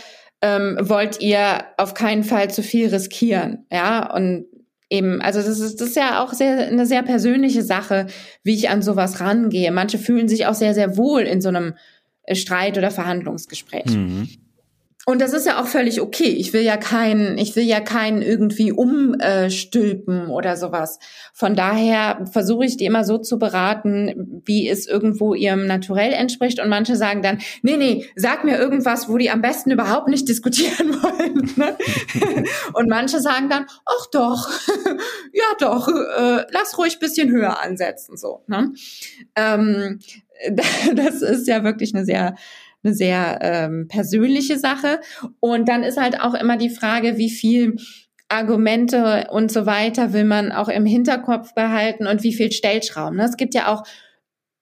[0.43, 3.67] ähm, wollt ihr auf keinen Fall zu viel riskieren?
[3.73, 4.47] Ja, und
[4.91, 8.07] eben, also das ist, das ist ja auch sehr, eine sehr persönliche Sache,
[8.45, 9.73] wie ich an sowas rangehe.
[9.73, 11.75] Manche fühlen sich auch sehr, sehr wohl in so einem
[12.33, 13.87] Streit oder Verhandlungsgespräch.
[13.87, 14.29] Mhm.
[15.05, 16.29] Und das ist ja auch völlig okay.
[16.29, 21.01] Ich will ja keinen, ich will ja keinen irgendwie umstülpen oder sowas.
[21.35, 26.61] Von daher versuche ich die immer so zu beraten, wie es irgendwo ihrem Naturell entspricht.
[26.61, 30.29] Und manche sagen dann, nee, nee, sag mir irgendwas, wo die am besten überhaupt nicht
[30.29, 31.51] diskutieren wollen.
[31.57, 31.77] Ne?
[32.75, 34.51] Und manche sagen dann, ach doch,
[35.33, 38.45] ja doch, äh, lass ruhig bisschen höher ansetzen, so.
[38.47, 38.73] Ne?
[39.35, 39.99] Ähm,
[40.95, 42.35] das ist ja wirklich eine sehr
[42.85, 45.01] eine sehr ähm, persönliche Sache.
[45.41, 47.77] Und dann ist halt auch immer die Frage, wie viel
[48.29, 53.21] Argumente und so weiter will man auch im Hinterkopf behalten und wie viel Stellschrauben.
[53.21, 53.85] Es gibt ja auch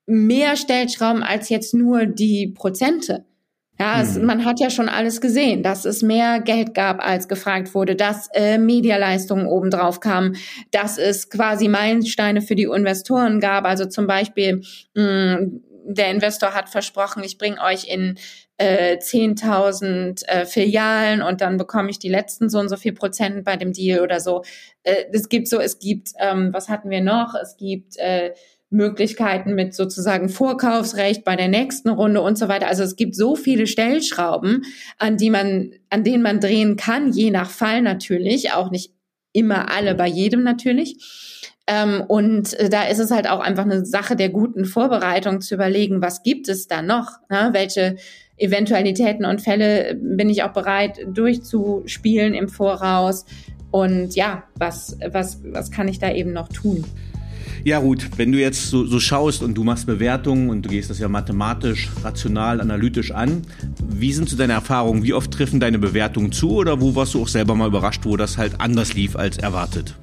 [0.07, 3.25] mehr Stellschrauben als jetzt nur die Prozente.
[3.79, 4.27] Ja, es, hm.
[4.27, 8.29] man hat ja schon alles gesehen, dass es mehr Geld gab, als gefragt wurde, dass
[8.35, 10.37] äh, Medialeistungen obendrauf kamen,
[10.71, 13.65] dass es quasi Meilensteine für die Investoren gab.
[13.65, 14.63] Also zum Beispiel
[14.95, 15.47] mh,
[15.85, 18.19] der Investor hat versprochen, ich bringe euch in
[18.57, 23.45] äh, 10.000 äh, Filialen und dann bekomme ich die letzten so und so viel Prozent
[23.45, 24.43] bei dem Deal oder so.
[24.83, 27.35] Äh, es gibt so, es gibt, ähm, was hatten wir noch?
[27.41, 28.33] Es gibt äh,
[28.71, 32.69] Möglichkeiten mit sozusagen Vorkaufsrecht bei der nächsten Runde und so weiter.
[32.69, 34.65] Also es gibt so viele Stellschrauben,
[34.99, 38.93] an die man, an denen man drehen kann, je nach Fall natürlich, auch nicht
[39.33, 41.40] immer alle bei jedem natürlich.
[41.71, 45.55] Ähm, und äh, da ist es halt auch einfach eine Sache der guten Vorbereitung zu
[45.55, 47.21] überlegen, was gibt es da noch?
[47.31, 47.51] Ne?
[47.53, 47.97] Welche
[48.37, 53.25] Eventualitäten und Fälle bin ich auch bereit durchzuspielen im Voraus?
[53.71, 56.85] Und ja, was, was, was kann ich da eben noch tun?
[57.63, 60.91] Ja gut, wenn du jetzt so, so schaust und du machst Bewertungen und du gehst
[60.91, 63.43] das ja mathematisch, rational, analytisch an,
[63.87, 65.05] wie sind so deine Erfahrungen?
[65.05, 68.17] Wie oft treffen deine Bewertungen zu oder wo warst du auch selber mal überrascht, wo
[68.17, 69.95] das halt anders lief als erwartet?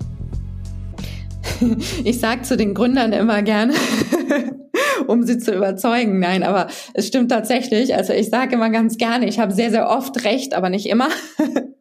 [2.03, 3.73] Ich sage zu den Gründern immer gerne,
[5.07, 6.19] um sie zu überzeugen.
[6.19, 7.95] Nein, aber es stimmt tatsächlich.
[7.95, 11.09] Also ich sage immer ganz gerne, ich habe sehr, sehr oft recht, aber nicht immer.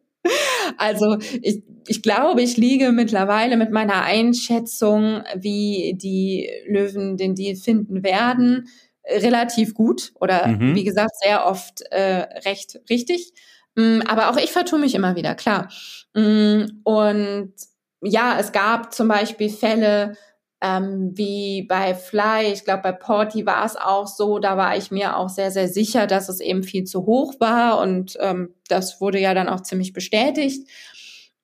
[0.77, 7.55] Also ich, ich glaube, ich liege mittlerweile mit meiner Einschätzung, wie die Löwen den Deal
[7.55, 8.67] finden werden,
[9.09, 10.75] relativ gut oder mhm.
[10.75, 13.33] wie gesagt sehr oft äh, recht richtig.
[13.75, 15.69] Mm, aber auch ich vertue mich immer wieder, klar.
[16.13, 17.53] Mm, und
[18.01, 20.15] ja, es gab zum Beispiel Fälle,
[20.61, 24.89] ähm, wie bei Fly, ich glaube bei Porty war es auch so, da war ich
[24.91, 28.99] mir auch sehr, sehr sicher, dass es eben viel zu hoch war und ähm, das
[28.99, 30.67] wurde ja dann auch ziemlich bestätigt.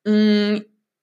[0.05, 0.57] Mm,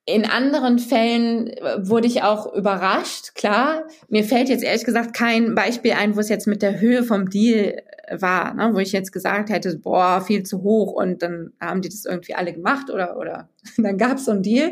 [0.05, 3.87] in anderen Fällen äh, wurde ich auch überrascht, klar.
[4.09, 7.29] Mir fällt jetzt ehrlich gesagt kein Beispiel ein, wo es jetzt mit der Höhe vom
[7.29, 8.71] Deal äh, war, ne?
[8.73, 12.33] wo ich jetzt gesagt hätte, boah, viel zu hoch und dann haben die das irgendwie
[12.33, 14.71] alle gemacht oder, oder dann gab es so ein Deal.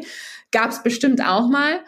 [0.52, 1.80] Gab es bestimmt auch mal.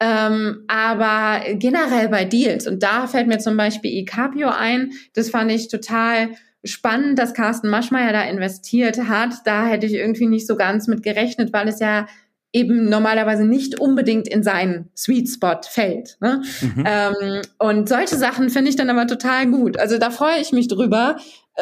[0.00, 5.50] Ähm, aber generell bei Deals, und da fällt mir zum Beispiel eCapio ein, das fand
[5.50, 6.30] ich total
[6.64, 9.34] spannend, dass Carsten Maschmeyer da investiert hat.
[9.44, 12.06] Da hätte ich irgendwie nicht so ganz mit gerechnet, weil es ja
[12.52, 16.16] eben normalerweise nicht unbedingt in seinen Sweet Spot fällt.
[16.20, 16.42] Ne?
[16.60, 16.84] Mhm.
[16.86, 19.78] Ähm, und solche Sachen finde ich dann aber total gut.
[19.78, 21.16] Also da freue ich mich drüber,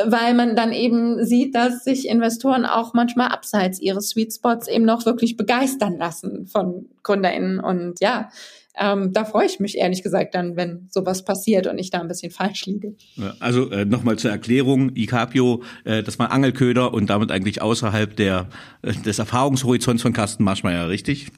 [0.04, 4.84] weil man dann eben sieht, dass sich Investoren auch manchmal abseits ihres Sweet Spots eben
[4.84, 7.58] noch wirklich begeistern lassen von GründerInnen.
[7.60, 8.30] Und ja,
[8.78, 12.08] ähm, da freue ich mich ehrlich gesagt dann, wenn sowas passiert und ich da ein
[12.08, 12.94] bisschen falsch liege.
[13.40, 18.48] Also äh, nochmal zur Erklärung, Icapio, äh, das war Angelköder und damit eigentlich außerhalb der,
[18.82, 21.32] äh, des Erfahrungshorizonts von Carsten Marschmeier, richtig?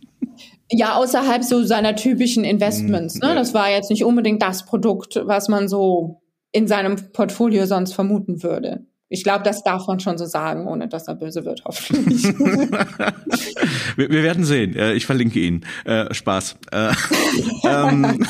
[0.71, 3.15] Ja, außerhalb so seiner typischen Investments.
[3.17, 3.35] Ne?
[3.35, 6.21] Das war jetzt nicht unbedingt das Produkt, was man so
[6.53, 8.87] in seinem Portfolio sonst vermuten würde.
[9.11, 12.25] Ich glaube, das darf man schon so sagen, ohne dass er böse wird, hoffentlich.
[13.97, 14.77] wir, wir, werden sehen.
[14.77, 15.65] Äh, ich verlinke ihn.
[15.87, 16.57] Äh, Spaß.
[16.73, 16.93] Äh,
[17.65, 18.27] ähm,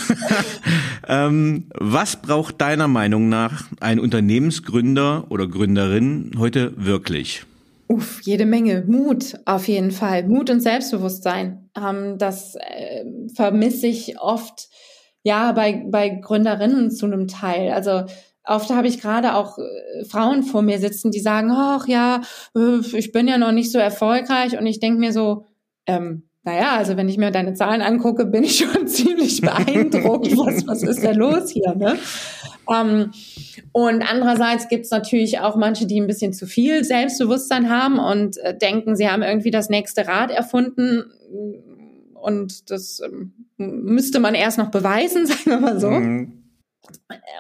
[1.09, 7.43] ähm, was braucht deiner Meinung nach ein Unternehmensgründer oder Gründerin heute wirklich?
[7.89, 8.85] Uff, jede Menge.
[8.87, 10.29] Mut auf jeden Fall.
[10.29, 11.71] Mut und Selbstbewusstsein.
[11.77, 13.05] Ähm, das äh,
[13.35, 14.69] vermisse ich oft
[15.25, 17.73] ja, bei, bei Gründerinnen zu einem Teil.
[17.73, 18.05] Also
[18.49, 22.23] oft habe ich gerade auch äh, Frauen vor mir sitzen, die sagen, ach ja,
[22.57, 24.59] äh, ich bin ja noch nicht so erfolgreich.
[24.59, 25.47] Und ich denke mir so,
[25.87, 30.37] ähm, naja, also wenn ich mir deine Zahlen angucke, bin ich schon ziemlich beeindruckt.
[30.37, 31.75] was, was ist da los hier?
[31.75, 31.99] Ne?
[32.73, 33.13] Ähm,
[33.73, 38.39] und andererseits gibt es natürlich auch manche, die ein bisschen zu viel Selbstbewusstsein haben und
[38.39, 41.05] äh, denken, sie haben irgendwie das nächste Rad erfunden
[42.15, 45.91] und das ähm, müsste man erst noch beweisen, sagen wir mal so.
[45.91, 46.38] Mhm.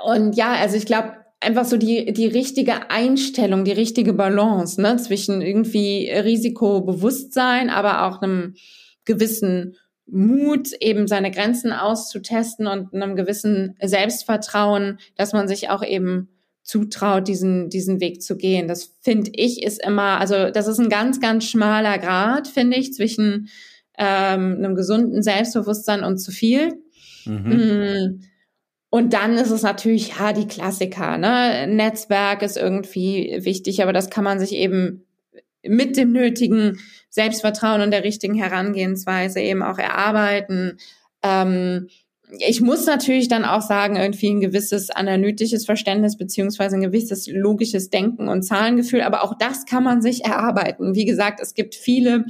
[0.04, 4.96] Und ja, also ich glaube, einfach so die, die richtige Einstellung, die richtige Balance ne,
[4.96, 8.54] zwischen irgendwie Risikobewusstsein, aber auch einem
[9.04, 9.76] gewissen
[10.06, 16.28] Mut, eben seine Grenzen auszutesten und einem gewissen Selbstvertrauen, dass man sich auch eben
[16.62, 18.68] zutraut, diesen, diesen Weg zu gehen.
[18.68, 22.92] Das finde ich ist immer, also das ist ein ganz, ganz schmaler Grad, finde ich,
[22.92, 23.48] zwischen
[23.96, 26.82] ähm, einem gesunden Selbstbewusstsein und zu viel.
[27.24, 28.20] Mhm.
[28.90, 31.66] Und dann ist es natürlich, ja, die Klassiker, ne?
[31.66, 35.04] Netzwerk ist irgendwie wichtig, aber das kann man sich eben
[35.62, 36.78] mit dem nötigen
[37.10, 40.78] Selbstvertrauen und der richtigen Herangehensweise eben auch erarbeiten.
[41.22, 41.88] Ähm,
[42.46, 47.90] ich muss natürlich dann auch sagen, irgendwie ein gewisses analytisches Verständnis beziehungsweise ein gewisses logisches
[47.90, 50.94] Denken und Zahlengefühl, aber auch das kann man sich erarbeiten.
[50.94, 52.26] Wie gesagt, es gibt viele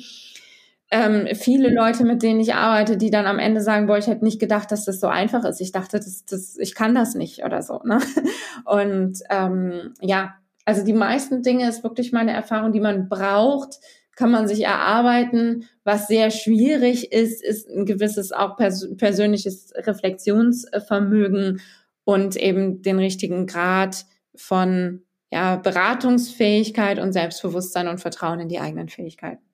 [0.90, 4.24] ähm, viele Leute, mit denen ich arbeite, die dann am Ende sagen, boah, ich hätte
[4.24, 5.60] nicht gedacht, dass das so einfach ist.
[5.60, 7.80] Ich dachte, das, das, ich kann das nicht oder so.
[7.84, 7.98] Ne?
[8.64, 10.34] Und ähm, ja,
[10.64, 13.80] also die meisten Dinge ist wirklich meine Erfahrung, die man braucht,
[14.16, 15.66] kann man sich erarbeiten.
[15.84, 21.60] Was sehr schwierig ist, ist ein gewisses auch pers persönliches Reflexionsvermögen
[22.04, 28.88] und eben den richtigen Grad von ja, Beratungsfähigkeit und Selbstbewusstsein und Vertrauen in die eigenen
[28.88, 29.47] Fähigkeiten.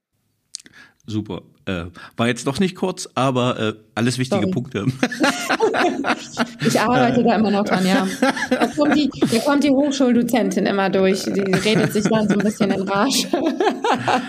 [1.06, 1.42] Super.
[1.66, 1.84] Äh,
[2.16, 4.52] war jetzt doch nicht kurz, aber äh, alles wichtige Sorry.
[4.52, 4.86] Punkte.
[6.66, 8.06] ich arbeite da immer noch dran, ja.
[8.50, 11.24] Da kommt, die, da kommt die Hochschuldozentin immer durch.
[11.24, 13.28] Die redet sich dann so ein bisschen in Rage.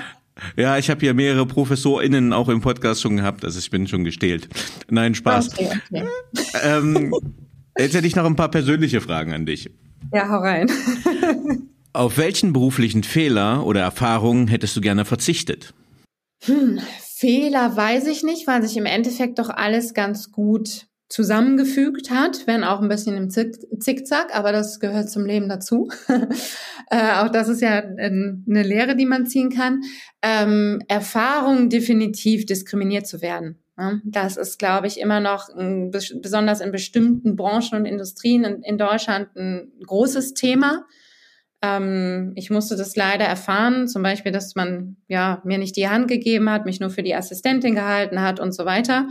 [0.58, 4.04] Ja, ich habe hier mehrere ProfessorInnen auch im Podcast schon gehabt, also ich bin schon
[4.04, 4.50] gestählt.
[4.90, 5.54] Nein, Spaß.
[5.54, 6.08] Okay, okay.
[6.62, 7.14] Ähm,
[7.78, 9.70] jetzt hätte ich noch ein paar persönliche Fragen an dich.
[10.14, 10.70] Ja, hau rein.
[11.94, 15.74] Auf welchen beruflichen Fehler oder Erfahrungen hättest du gerne verzichtet?
[16.44, 22.48] Hm, Fehler weiß ich nicht, weil sich im Endeffekt doch alles ganz gut zusammengefügt hat,
[22.48, 25.90] wenn auch ein bisschen im Zickzack, aber das gehört zum Leben dazu.
[26.90, 29.82] äh, auch das ist ja eine Lehre, die man ziehen kann.
[30.22, 33.64] Ähm, Erfahrung definitiv diskriminiert zu werden.
[33.78, 34.02] Ne?
[34.04, 38.78] Das ist, glaube ich, immer noch ein, besonders in bestimmten Branchen und Industrien in, in
[38.78, 40.86] Deutschland ein großes Thema.
[41.66, 46.08] Ähm, ich musste das leider erfahren, zum Beispiel, dass man ja mir nicht die Hand
[46.08, 49.08] gegeben hat, mich nur für die Assistentin gehalten hat und so weiter.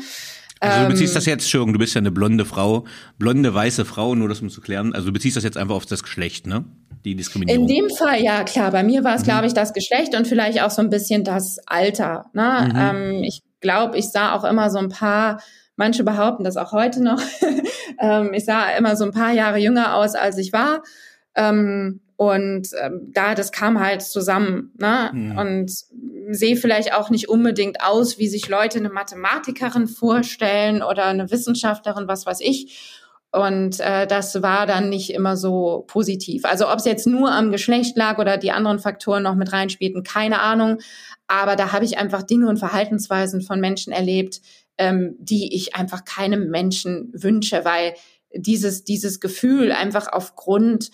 [0.60, 2.84] Also du beziehst ähm, das jetzt, Entschuldigung, du bist ja eine blonde Frau,
[3.18, 4.94] blonde, weiße Frau, nur das um zu klären.
[4.94, 6.64] Also du beziehst das jetzt einfach auf das Geschlecht, ne?
[7.04, 7.68] Die Diskriminierung.
[7.68, 8.70] In dem Fall, ja, klar.
[8.70, 9.26] Bei mir war es, mhm.
[9.26, 12.26] glaube ich, das Geschlecht und vielleicht auch so ein bisschen das Alter.
[12.32, 12.70] Ne?
[12.72, 12.78] Mhm.
[12.78, 15.42] Ähm, ich glaube, ich sah auch immer so ein paar,
[15.76, 17.20] manche behaupten das auch heute noch,
[18.00, 20.82] ähm, ich sah immer so ein paar Jahre jünger aus, als ich war.
[21.34, 24.72] Ähm, und ähm, da, das kam halt zusammen.
[24.78, 25.10] Ne?
[25.12, 25.38] Mhm.
[25.38, 25.72] Und
[26.30, 32.08] sehe vielleicht auch nicht unbedingt aus, wie sich Leute eine Mathematikerin vorstellen oder eine Wissenschaftlerin,
[32.08, 33.00] was weiß ich.
[33.32, 36.44] Und äh, das war dann nicht immer so positiv.
[36.44, 40.04] Also ob es jetzt nur am Geschlecht lag oder die anderen Faktoren noch mit reinspielten,
[40.04, 40.78] keine Ahnung.
[41.26, 44.40] Aber da habe ich einfach Dinge und Verhaltensweisen von Menschen erlebt,
[44.78, 47.94] ähm, die ich einfach keinem Menschen wünsche, weil
[48.36, 50.90] dieses, dieses Gefühl einfach aufgrund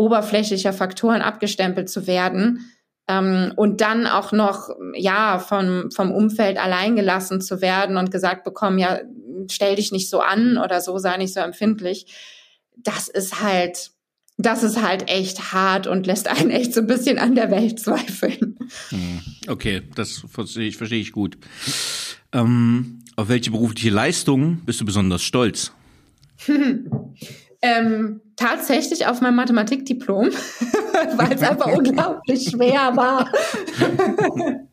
[0.00, 2.72] oberflächlicher Faktoren abgestempelt zu werden
[3.06, 8.44] ähm, und dann auch noch ja vom vom Umfeld allein gelassen zu werden und gesagt
[8.44, 9.00] bekommen, ja
[9.50, 12.06] stell dich nicht so an oder so sei nicht so empfindlich.
[12.76, 13.90] Das ist halt
[14.38, 17.78] das ist halt echt hart und lässt einen echt so ein bisschen an der Welt
[17.78, 18.58] zweifeln.
[18.88, 21.36] Hm, okay, das verstehe ich, verstehe ich gut.
[22.32, 25.72] Ähm, auf welche berufliche Leistung bist du besonders stolz?
[27.62, 30.30] Ähm, tatsächlich auf mein Mathematikdiplom,
[31.16, 33.30] weil es einfach unglaublich schwer war.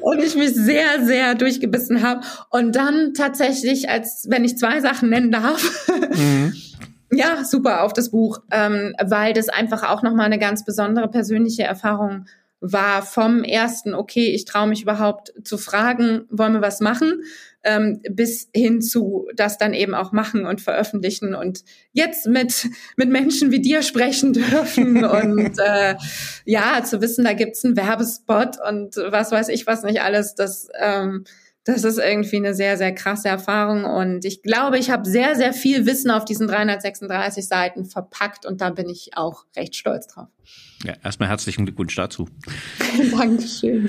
[0.00, 2.20] und ich mich sehr, sehr durchgebissen habe.
[2.50, 6.54] Und dann tatsächlich, als wenn ich zwei Sachen nennen darf, mhm.
[7.12, 11.62] ja, super auf das Buch, ähm, weil das einfach auch nochmal eine ganz besondere persönliche
[11.62, 12.26] Erfahrung
[12.60, 17.22] war vom ersten, okay, ich traue mich überhaupt zu fragen, wollen wir was machen,
[17.64, 23.10] ähm, bis hin zu das dann eben auch machen und veröffentlichen und jetzt mit, mit
[23.10, 25.96] Menschen wie dir sprechen dürfen und äh,
[26.44, 30.68] ja, zu wissen, da gibt's einen Werbespot und was weiß ich was nicht alles, das
[30.78, 31.24] ähm,
[31.64, 33.84] das ist irgendwie eine sehr, sehr krasse Erfahrung.
[33.84, 38.60] Und ich glaube, ich habe sehr, sehr viel Wissen auf diesen 336 Seiten verpackt und
[38.60, 40.28] da bin ich auch recht stolz drauf.
[40.84, 42.28] Ja, erstmal herzlichen Glückwunsch dazu.
[43.10, 43.88] Dankeschön.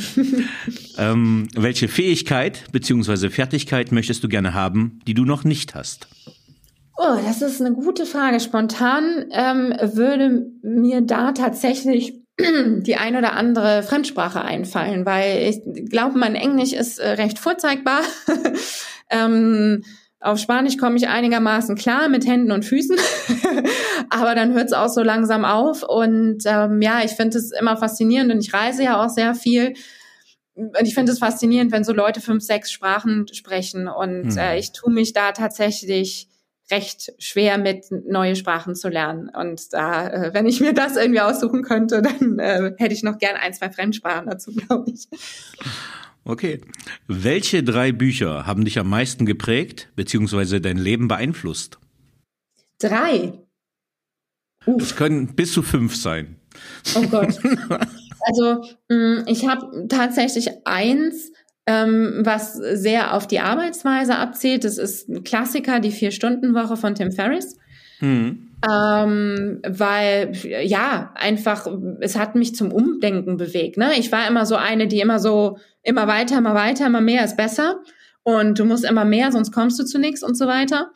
[0.97, 3.29] ähm, welche Fähigkeit bzw.
[3.29, 6.07] Fertigkeit möchtest du gerne haben, die du noch nicht hast?
[6.97, 8.39] Oh, das ist eine gute Frage.
[8.39, 16.17] Spontan ähm, würde mir da tatsächlich die ein oder andere Fremdsprache einfallen, weil ich glaube,
[16.17, 17.99] mein Englisch ist äh, recht vorzeigbar.
[19.09, 19.83] ähm,
[20.25, 22.97] auf Spanisch komme ich einigermaßen klar mit Händen und Füßen,
[24.09, 25.83] aber dann hört es auch so langsam auf.
[25.83, 29.75] Und ähm, ja, ich finde es immer faszinierend und ich reise ja auch sehr viel.
[30.55, 33.87] Und ich finde es faszinierend, wenn so Leute fünf, sechs Sprachen sprechen.
[33.87, 34.37] Und mhm.
[34.37, 36.27] äh, ich tue mich da tatsächlich
[36.71, 39.29] recht schwer mit neue Sprachen zu lernen.
[39.29, 43.19] Und da, äh, wenn ich mir das irgendwie aussuchen könnte, dann äh, hätte ich noch
[43.19, 45.07] gern ein, zwei Fremdsprachen dazu, glaube ich.
[46.25, 46.59] Okay.
[47.07, 51.77] Welche drei Bücher haben dich am meisten geprägt, beziehungsweise dein Leben beeinflusst?
[52.79, 53.33] Drei.
[54.65, 56.37] Es können bis zu fünf sein.
[56.95, 57.39] Oh Gott.
[58.27, 61.31] Also mm, ich habe tatsächlich eins,
[61.67, 64.63] ähm, was sehr auf die Arbeitsweise abzielt.
[64.63, 67.55] Das ist ein Klassiker, die Vier-Stunden-Woche von Tim Ferriss.
[67.99, 68.51] Mhm.
[68.67, 70.31] Ähm, weil,
[70.63, 71.67] ja, einfach,
[71.99, 73.77] es hat mich zum Umdenken bewegt.
[73.77, 73.91] Ne?
[73.99, 77.37] Ich war immer so eine, die immer so, immer weiter, immer weiter, immer mehr ist
[77.37, 77.81] besser.
[78.23, 80.91] Und du musst immer mehr, sonst kommst du zu nichts und so weiter.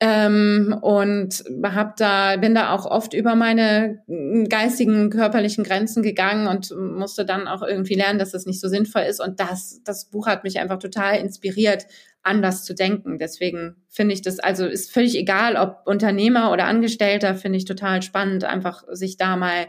[0.00, 4.02] Ähm, und hab da, bin da auch oft über meine
[4.48, 9.02] geistigen, körperlichen Grenzen gegangen und musste dann auch irgendwie lernen, dass das nicht so sinnvoll
[9.02, 9.20] ist.
[9.20, 11.86] Und das, das Buch hat mich einfach total inspiriert,
[12.22, 13.18] anders zu denken.
[13.18, 18.02] Deswegen finde ich das, also ist völlig egal, ob Unternehmer oder Angestellter, finde ich total
[18.02, 19.66] spannend, einfach sich da mal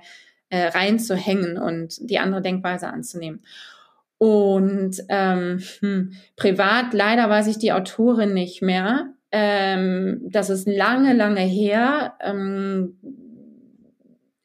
[0.50, 3.44] äh, reinzuhängen und die andere Denkweise anzunehmen.
[4.20, 9.14] Und ähm, hm, privat, leider weiß ich die Autorin nicht mehr.
[9.32, 12.16] Ähm, das ist lange, lange her.
[12.22, 13.00] Ähm,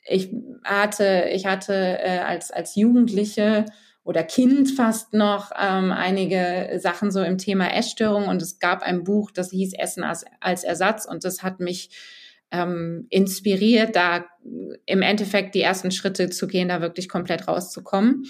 [0.07, 0.31] ich
[0.63, 3.65] hatte, ich hatte äh, als, als Jugendliche
[4.05, 9.03] oder Kind fast noch ähm, einige Sachen so im Thema Essstörung und es gab ein
[9.03, 11.91] Buch, das hieß Essen als, als Ersatz und das hat mich
[12.53, 14.27] ähm, inspiriert, da
[14.87, 18.25] im Endeffekt die ersten Schritte zu gehen, da wirklich komplett rauszukommen.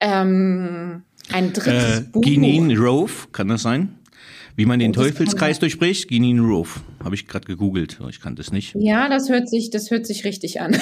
[0.00, 2.22] Ähm, ein drittes äh, Buch.
[2.22, 3.96] Ginin Rove, kann das sein?
[4.56, 6.80] Wie man den Teufelskreis durchbricht, Ginin Roof.
[7.02, 7.98] Habe ich gerade gegoogelt.
[8.10, 8.74] Ich kannte es nicht.
[8.78, 10.76] Ja, das hört sich, das hört sich richtig an.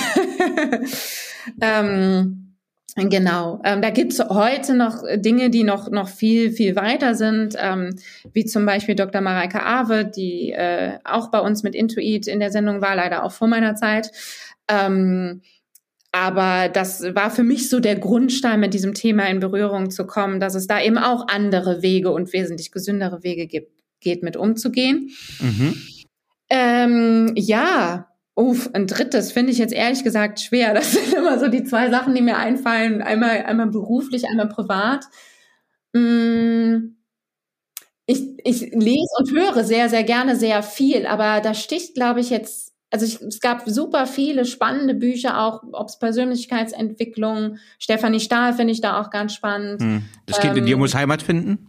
[1.61, 2.49] ähm,
[2.97, 7.95] Genau, ähm, da gibt's heute noch Dinge, die noch, noch viel, viel weiter sind, ähm,
[8.33, 9.21] wie zum Beispiel Dr.
[9.21, 13.31] Mareike Awe, die äh, auch bei uns mit Intuit in der Sendung war, leider auch
[13.31, 14.11] vor meiner Zeit.
[14.67, 15.43] Ähm,
[16.13, 20.41] aber das war für mich so der Grundstein, mit diesem Thema in Berührung zu kommen,
[20.41, 25.11] dass es da eben auch andere Wege und wesentlich gesündere Wege gibt, geht, mit umzugehen.
[25.41, 25.83] Mhm.
[26.51, 30.73] Ähm, ja, Uff, ein drittes finde ich jetzt ehrlich gesagt schwer.
[30.73, 33.03] Das sind immer so die zwei Sachen, die mir einfallen.
[33.03, 35.07] Einmal, einmal beruflich, einmal privat.
[35.93, 36.95] Mm,
[38.07, 42.31] ich, ich lese und höre sehr, sehr gerne sehr viel, aber da sticht, glaube ich,
[42.31, 48.55] jetzt, also ich, es gab super viele spannende Bücher, auch ob es Persönlichkeitsentwicklung, Stefanie Stahl
[48.55, 49.81] finde ich da auch ganz spannend.
[49.83, 50.05] Hm.
[50.27, 51.69] Das Kind ähm, in dir muss Heimat finden?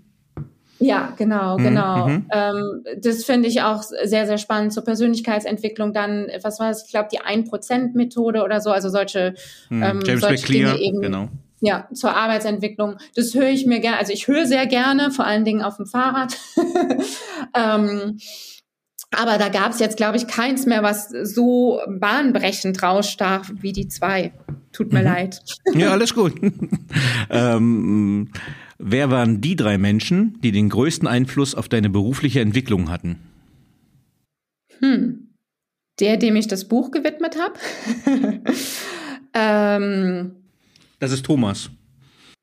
[0.80, 2.08] Ja, genau, mhm, genau.
[2.08, 2.26] Mhm.
[2.32, 5.94] Ähm, das finde ich auch sehr, sehr spannend zur Persönlichkeitsentwicklung.
[5.94, 6.86] Dann, was war das?
[6.86, 9.36] Ich glaube, die 1%-Methode oder so, also solche,
[9.70, 9.84] mhm.
[9.84, 11.02] ähm, James solche McClear, Dinge eben.
[11.02, 11.28] Genau.
[11.62, 12.96] Ja, zur Arbeitsentwicklung.
[13.16, 15.86] Das höre ich mir gerne, also ich höre sehr gerne, vor allen Dingen auf dem
[15.86, 16.38] Fahrrad.
[17.54, 18.18] ähm,
[19.12, 23.88] aber da gab es jetzt, glaube ich, keins mehr, was so bahnbrechend rausstach wie die
[23.88, 24.34] zwei.
[24.72, 25.06] Tut mir mhm.
[25.06, 25.42] leid.
[25.74, 26.34] Ja, alles gut.
[27.30, 28.30] ähm,
[28.82, 33.20] Wer waren die drei Menschen, die den größten Einfluss auf deine berufliche Entwicklung hatten?
[34.80, 35.34] Hm.
[36.00, 37.60] Der, dem ich das Buch gewidmet habe.
[39.34, 40.32] ähm,
[41.00, 41.70] das ist Thomas.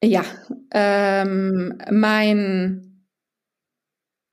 [0.04, 0.26] Ja,
[0.72, 2.95] ähm, mein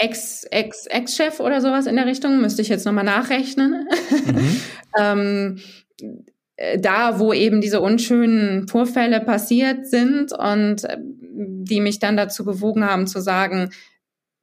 [0.03, 3.87] Ex, Ex, Ex-Chef oder sowas in der Richtung, müsste ich jetzt nochmal nachrechnen.
[4.25, 4.61] Mhm.
[4.99, 5.59] ähm,
[6.57, 12.43] äh, da, wo eben diese unschönen Vorfälle passiert sind und äh, die mich dann dazu
[12.43, 13.69] bewogen haben zu sagen,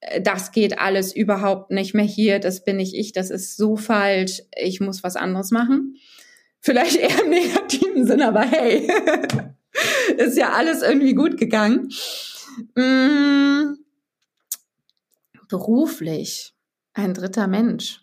[0.01, 3.77] äh, das geht alles überhaupt nicht mehr hier, das bin nicht ich, das ist so
[3.77, 5.97] falsch, ich muss was anderes machen.
[6.61, 8.91] Vielleicht eher im negativen Sinn, aber hey,
[10.17, 11.91] ist ja alles irgendwie gut gegangen.
[12.75, 13.80] Mmh.
[15.51, 16.55] Beruflich,
[16.95, 18.01] ein dritter Mensch.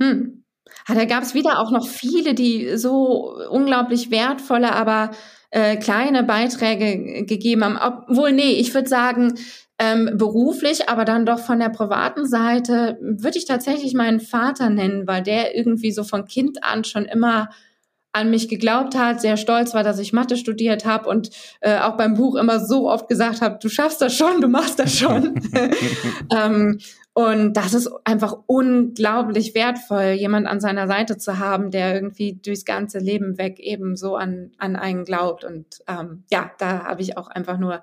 [0.00, 0.44] Hm.
[0.86, 5.10] Ah, da gab es wieder auch noch viele, die so unglaublich wertvolle, aber
[5.50, 7.78] äh, kleine Beiträge gegeben haben.
[8.08, 9.34] Obwohl, nee, ich würde sagen,
[9.78, 15.06] ähm, beruflich, aber dann doch von der privaten Seite würde ich tatsächlich meinen Vater nennen,
[15.06, 17.50] weil der irgendwie so von Kind an schon immer
[18.14, 21.96] an mich geglaubt hat, sehr stolz war, dass ich Mathe studiert habe und äh, auch
[21.96, 25.34] beim Buch immer so oft gesagt habe, du schaffst das schon, du machst das schon.
[26.34, 26.78] ähm,
[27.16, 32.64] und das ist einfach unglaublich wertvoll, jemand an seiner Seite zu haben, der irgendwie durchs
[32.64, 35.44] ganze Leben weg eben so an, an einen glaubt.
[35.44, 37.82] Und ähm, ja, da habe ich auch einfach nur,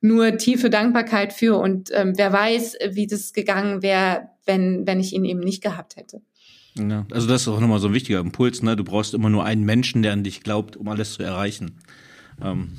[0.00, 1.58] nur tiefe Dankbarkeit für.
[1.58, 5.94] Und ähm, wer weiß, wie das gegangen wäre, wenn, wenn ich ihn eben nicht gehabt
[5.94, 6.20] hätte.
[6.74, 8.76] Ja, also das ist auch nochmal so ein wichtiger Impuls, ne?
[8.76, 11.78] Du brauchst immer nur einen Menschen, der an dich glaubt, um alles zu erreichen.
[12.42, 12.78] Ähm,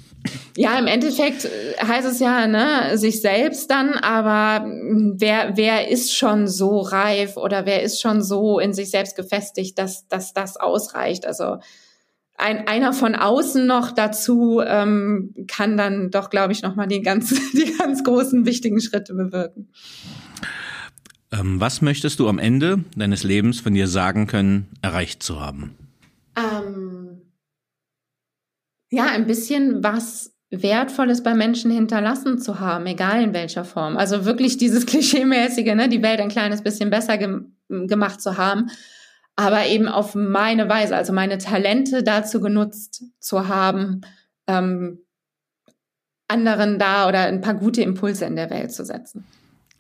[0.56, 1.50] ja, im Endeffekt äh,
[1.86, 7.38] heißt es ja, ne, sich selbst dann, aber hm, wer, wer ist schon so reif
[7.38, 11.26] oder wer ist schon so in sich selbst gefestigt, dass, dass das ausreicht?
[11.26, 11.58] Also
[12.36, 17.30] ein, einer von außen noch dazu ähm, kann dann doch, glaube ich, nochmal die ganz,
[17.54, 19.70] die ganz großen, wichtigen Schritte bewirken.
[21.34, 25.76] Ähm, was möchtest du am Ende deines Lebens von dir sagen können, erreicht zu haben?
[26.36, 27.22] Ähm
[28.92, 33.98] ja, ein bisschen was Wertvolles bei Menschen hinterlassen zu haben, egal in welcher Form.
[33.98, 38.70] Also wirklich dieses Klischeemäßige, ne, die Welt ein kleines bisschen besser ge gemacht zu haben,
[39.36, 44.02] aber eben auf meine Weise, also meine Talente dazu genutzt zu haben,
[44.46, 45.00] ähm,
[46.28, 49.26] anderen da oder ein paar gute Impulse in der Welt zu setzen.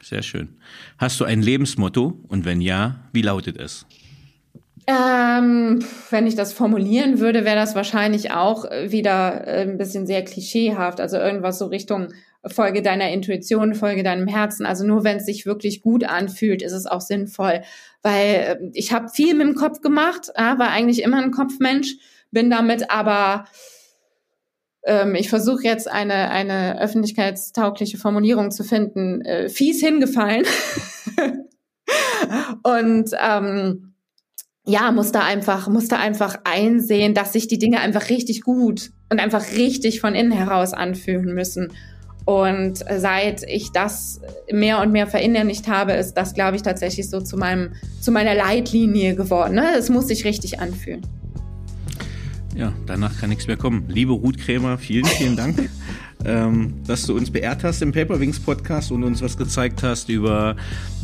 [0.04, 0.49] Sehr schön.
[0.97, 3.86] Hast du ein Lebensmotto und wenn ja, wie lautet es?
[4.86, 5.80] Ähm,
[6.10, 10.26] wenn ich das formulieren würde, wäre das wahrscheinlich auch äh, wieder äh, ein bisschen sehr
[10.26, 10.99] klischeehaft.
[10.99, 12.10] Also irgendwas so Richtung
[12.45, 14.66] Folge deiner Intuition, Folge deinem Herzen.
[14.66, 17.62] Also nur wenn es sich wirklich gut anfühlt, ist es auch sinnvoll.
[18.01, 21.95] Weil äh, ich habe viel mit dem Kopf gemacht, war eigentlich immer ein Kopfmensch,
[22.32, 23.45] bin damit aber
[24.86, 30.46] ähm, ich versuche jetzt eine, eine öffentlichkeitstaugliche Formulierung zu finden, äh, fies hingefallen.
[32.64, 33.94] Und ähm,
[34.66, 39.20] ja, muss da einfach, muss einfach einsehen, dass sich die Dinge einfach richtig gut und
[39.20, 41.74] einfach richtig von innen heraus anfühlen müssen.
[42.26, 47.20] Und seit ich das mehr und mehr verinnerlicht habe, ist das, glaube ich, tatsächlich so
[47.20, 49.56] zu meinem, zu meiner Leitlinie geworden.
[49.56, 49.76] Ne?
[49.78, 51.02] Es muss sich richtig anfühlen.
[52.56, 53.86] Ja, danach kann nichts mehr kommen.
[53.88, 55.70] Liebe Ruth Krämer, vielen, vielen Dank.
[56.26, 60.56] ähm, dass du uns beehrt hast im Paperwings Podcast und uns was gezeigt hast über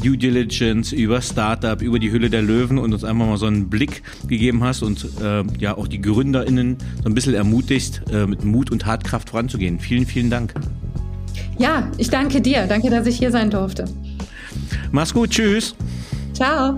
[0.02, 3.70] Due Diligence, über Startup, über die Hülle der Löwen und uns einfach mal so einen
[3.70, 8.44] Blick gegeben hast und äh, ja auch die GründerInnen so ein bisschen ermutigst, äh, mit
[8.44, 9.80] Mut und Tatkraft voranzugehen.
[9.80, 10.54] Vielen, vielen Dank.
[11.58, 12.66] Ja, ich danke dir.
[12.68, 13.86] Danke, dass ich hier sein durfte.
[14.92, 15.32] Mach's gut.
[15.32, 15.76] Tschüss.
[16.34, 16.78] Ciao.